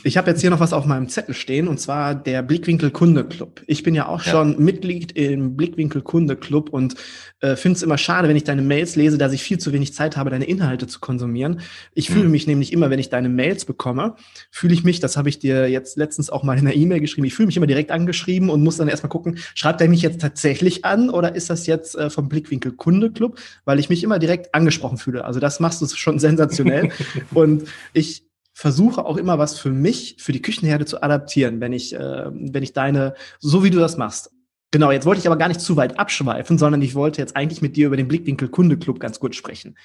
[0.03, 3.25] Ich habe jetzt hier noch was auf meinem Zettel stehen und zwar der Blickwinkel Kunde
[3.25, 3.63] Club.
[3.69, 4.33] Ich bin ja auch ja.
[4.33, 6.97] schon Mitglied im Blickwinkel Kunde Club und
[7.41, 9.95] äh, finde es immer schade, wenn ich deine Mails lese, dass ich viel zu wenig
[9.95, 11.61] Zeit habe, deine Inhalte zu konsumieren.
[11.95, 12.31] Ich fühle hm.
[12.31, 14.17] mich nämlich immer, wenn ich deine Mails bekomme,
[14.51, 17.27] fühle ich mich, das habe ich dir jetzt letztens auch mal in einer E-Mail geschrieben,
[17.27, 20.21] ich fühle mich immer direkt angeschrieben und muss dann erstmal gucken, schreibt er mich jetzt
[20.21, 24.19] tatsächlich an oder ist das jetzt äh, vom Blickwinkel Kunde Club, weil ich mich immer
[24.19, 25.25] direkt angesprochen fühle.
[25.25, 26.91] Also das machst du schon sensationell.
[27.35, 31.95] und ich versuche auch immer was für mich, für die Küchenherde zu adaptieren, wenn ich,
[31.95, 34.33] äh, wenn ich deine, so wie du das machst.
[34.71, 37.63] Genau, jetzt wollte ich aber gar nicht zu weit abschweifen, sondern ich wollte jetzt eigentlich
[37.63, 39.77] mit dir über den Blickwinkel Kunde Club ganz kurz sprechen.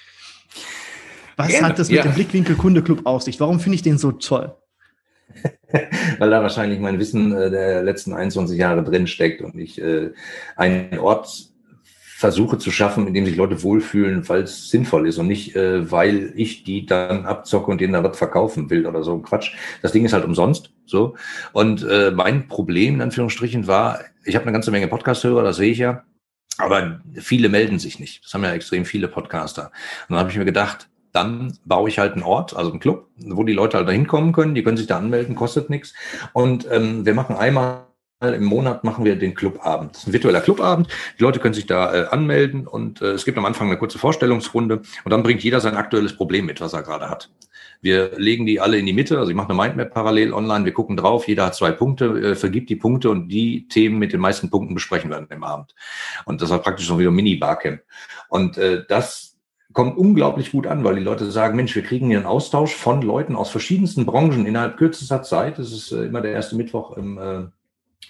[1.37, 2.03] Was Gerne, hat es mit ja.
[2.03, 3.39] dem Blickwinkel Kunde Club auf sich?
[3.39, 4.55] Warum finde ich den so toll?
[6.19, 10.11] Weil da wahrscheinlich mein Wissen äh, der letzten 21 Jahre drin steckt und ich äh,
[10.55, 11.53] einen Ort
[12.23, 15.91] versuche zu schaffen, in dem sich Leute wohlfühlen, weil es sinnvoll ist und nicht, äh,
[15.91, 19.53] weil ich die dann abzocke und denen da was verkaufen will oder so Quatsch.
[19.81, 20.72] Das Ding ist halt umsonst.
[20.85, 21.15] So.
[21.51, 25.71] Und äh, mein Problem in Anführungsstrichen war, ich habe eine ganze Menge Podcast-Hörer, das sehe
[25.71, 26.03] ich ja,
[26.57, 28.23] aber viele melden sich nicht.
[28.25, 29.71] Das haben ja extrem viele Podcaster.
[30.07, 33.07] Und dann habe ich mir gedacht, dann baue ich halt einen Ort, also einen Club,
[33.17, 35.93] wo die Leute halt da hinkommen können, die können sich da anmelden, kostet nichts.
[36.33, 37.85] Und ähm, wir machen einmal
[38.21, 39.91] im Monat machen wir den Clubabend.
[39.91, 40.87] Das ist ein virtueller Clubabend.
[41.19, 43.99] Die Leute können sich da äh, anmelden und äh, es gibt am Anfang eine kurze
[43.99, 47.29] Vorstellungsrunde und dann bringt jeder sein aktuelles Problem mit, was er gerade hat.
[47.83, 50.71] Wir legen die alle in die Mitte, also ich mache eine Mindmap parallel online, wir
[50.71, 54.21] gucken drauf, jeder hat zwei Punkte, äh, vergibt die Punkte und die Themen mit den
[54.21, 55.75] meisten Punkten besprechen wir dann im Abend.
[56.23, 57.81] Und das war praktisch so wie ein Mini-Barcamp.
[58.29, 59.35] Und äh, das
[59.73, 63.01] kommt unglaublich gut an, weil die Leute sagen, Mensch, wir kriegen hier einen Austausch von
[63.01, 65.59] Leuten aus verschiedensten Branchen innerhalb kürzester Zeit.
[65.59, 67.47] Das ist äh, immer der erste Mittwoch im äh,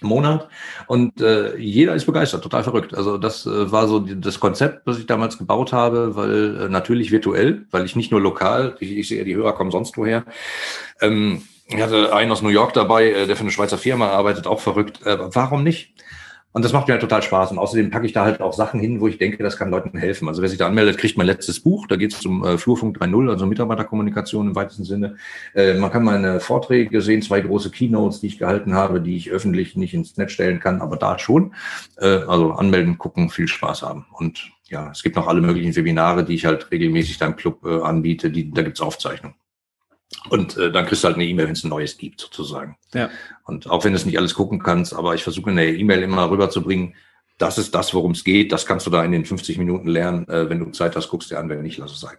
[0.02, 0.48] Monat
[0.86, 2.94] und äh, jeder ist begeistert, total verrückt.
[2.94, 6.68] Also das äh, war so die, das Konzept, was ich damals gebaut habe, weil äh,
[6.68, 10.24] natürlich virtuell, weil ich nicht nur lokal, ich, ich sehe, die Hörer kommen sonst woher.
[11.00, 14.46] Ähm, ich hatte einen aus New York dabei, äh, der für eine Schweizer Firma arbeitet,
[14.46, 15.04] auch verrückt.
[15.06, 15.92] Äh, warum nicht?
[16.54, 17.50] Und das macht mir halt total Spaß.
[17.50, 19.98] Und außerdem packe ich da halt auch Sachen hin, wo ich denke, das kann Leuten
[19.98, 20.28] helfen.
[20.28, 21.88] Also wer sich da anmeldet, kriegt mein letztes Buch.
[21.88, 25.16] Da geht es um äh, Flurfunk 3.0, also Mitarbeiterkommunikation im weitesten Sinne.
[25.52, 29.32] Äh, man kann meine Vorträge sehen, zwei große Keynotes, die ich gehalten habe, die ich
[29.32, 31.54] öffentlich nicht ins Netz stellen kann, aber da schon.
[31.96, 34.06] Äh, also anmelden, gucken, viel Spaß haben.
[34.12, 37.64] Und ja, es gibt noch alle möglichen Webinare, die ich halt regelmäßig da im Club
[37.66, 38.30] äh, anbiete.
[38.30, 39.34] Die, da gibt's Aufzeichnungen.
[40.30, 42.76] Und äh, dann kriegst du halt eine E-Mail, wenn es ein neues gibt, sozusagen.
[42.94, 43.10] Ja.
[43.44, 46.02] Und auch wenn du es nicht alles gucken kannst, aber ich versuche in der E-Mail
[46.02, 46.94] immer rüberzubringen,
[47.38, 48.52] das ist das, worum es geht.
[48.52, 50.28] Das kannst du da in den 50 Minuten lernen.
[50.28, 52.16] Äh, wenn du Zeit hast, guckst dir an, wenn nicht, lass es sein.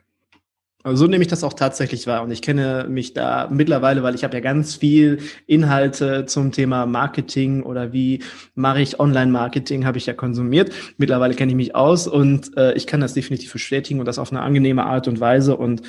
[0.85, 2.21] Also so nehme ich das auch tatsächlich wahr.
[2.21, 5.17] Und ich kenne mich da mittlerweile, weil ich habe ja ganz viel
[5.47, 8.21] Inhalte zum Thema Marketing oder wie
[8.53, 10.71] mache ich Online-Marketing, habe ich ja konsumiert.
[10.97, 14.31] Mittlerweile kenne ich mich aus und äh, ich kann das definitiv bestätigen und das auf
[14.31, 15.57] eine angenehme Art und Weise.
[15.57, 15.81] Und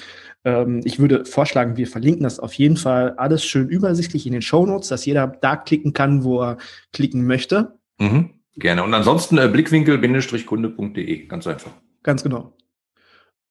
[0.84, 4.64] ich würde vorschlagen, wir verlinken das auf jeden Fall alles schön übersichtlich in den Show
[4.64, 6.59] Notes, dass jeder da klicken kann, wo er
[6.92, 7.78] klicken möchte.
[7.99, 8.84] Mhm, gerne.
[8.84, 11.72] Und ansonsten äh, blickwinkel-kunde.de, ganz einfach.
[12.05, 12.53] Ganz genau.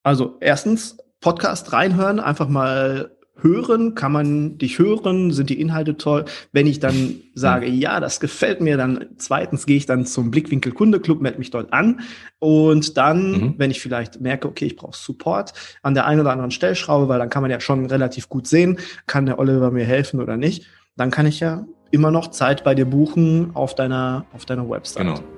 [0.03, 6.25] Also erstens Podcast reinhören, einfach mal hören, kann man dich hören, sind die Inhalte toll.
[6.51, 10.71] Wenn ich dann sage, ja, das gefällt mir, dann zweitens gehe ich dann zum Blickwinkel
[10.71, 12.01] Kunde Club, melde mich dort an
[12.39, 13.53] und dann, mhm.
[13.57, 17.19] wenn ich vielleicht merke, okay, ich brauche Support an der einen oder anderen Stellschraube, weil
[17.19, 20.65] dann kann man ja schon relativ gut sehen, kann der Oliver mir helfen oder nicht,
[20.95, 25.03] dann kann ich ja immer noch Zeit bei dir buchen auf deiner auf deiner Website.
[25.03, 25.34] Genau.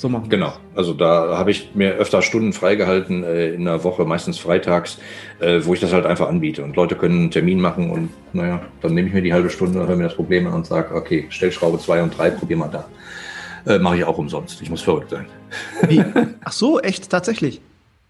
[0.00, 0.54] So machen Genau.
[0.74, 4.98] Also da habe ich mir öfter Stunden freigehalten äh, in der Woche, meistens freitags,
[5.40, 6.64] äh, wo ich das halt einfach anbiete.
[6.64, 9.86] Und Leute können einen Termin machen und naja, dann nehme ich mir die halbe Stunde,
[9.86, 12.88] höre mir das Problem an und sage, okay, Stellschraube 2 und 3, probier mal da.
[13.66, 14.62] Äh, Mache ich auch umsonst.
[14.62, 15.26] Ich muss verrückt sein.
[15.86, 16.02] Wie?
[16.44, 17.60] Ach so, echt, tatsächlich?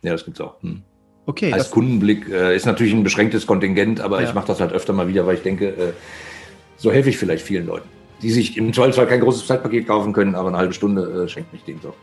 [0.03, 0.63] Ja, das gibt's auch.
[0.63, 0.83] Hm.
[1.27, 1.53] Okay.
[1.53, 4.29] Als Kundenblick äh, ist natürlich ein beschränktes Kontingent, aber ja.
[4.29, 5.93] ich mache das halt öfter mal wieder, weil ich denke, äh,
[6.77, 7.89] so helfe ich vielleicht vielen Leuten
[8.23, 11.53] die sich im Zweifelsfall kein großes Zeitpaket kaufen können, aber eine halbe Stunde äh, schenkt
[11.53, 11.95] mich den so.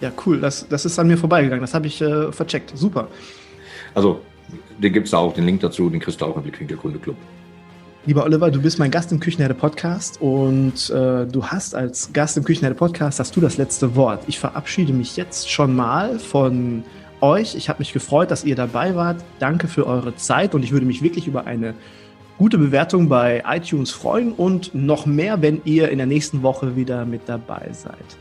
[0.00, 0.40] Ja, cool.
[0.40, 1.62] Das, das ist an mir vorbeigegangen.
[1.62, 2.72] Das habe ich äh, vercheckt.
[2.74, 3.08] Super.
[3.94, 4.20] Also,
[4.78, 6.98] den gibt es da auch, den Link dazu, den kriegst du auch im Blickwinkel Kunde
[6.98, 7.16] Club.
[8.06, 12.36] Lieber Oliver, du bist mein Gast im Küchenherde Podcast und äh, du hast als Gast
[12.36, 14.24] im Küchenherde Podcast hast du das letzte Wort.
[14.26, 16.84] Ich verabschiede mich jetzt schon mal von
[17.22, 17.54] euch.
[17.54, 19.24] Ich habe mich gefreut, dass ihr dabei wart.
[19.38, 21.72] Danke für eure Zeit und ich würde mich wirklich über eine
[22.38, 27.04] gute Bewertung bei iTunes freuen und noch mehr, wenn ihr in der nächsten Woche wieder
[27.04, 28.16] mit dabei seid.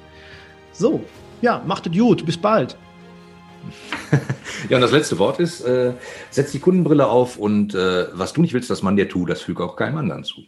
[0.72, 1.02] So,
[1.42, 2.78] ja, macht es gut, bis bald.
[4.70, 5.94] ja, und das letzte Wort ist, äh,
[6.30, 9.42] setz die Kundenbrille auf und äh, was du nicht willst, dass man dir tut, das
[9.42, 10.44] füge auch keinem anderen zu.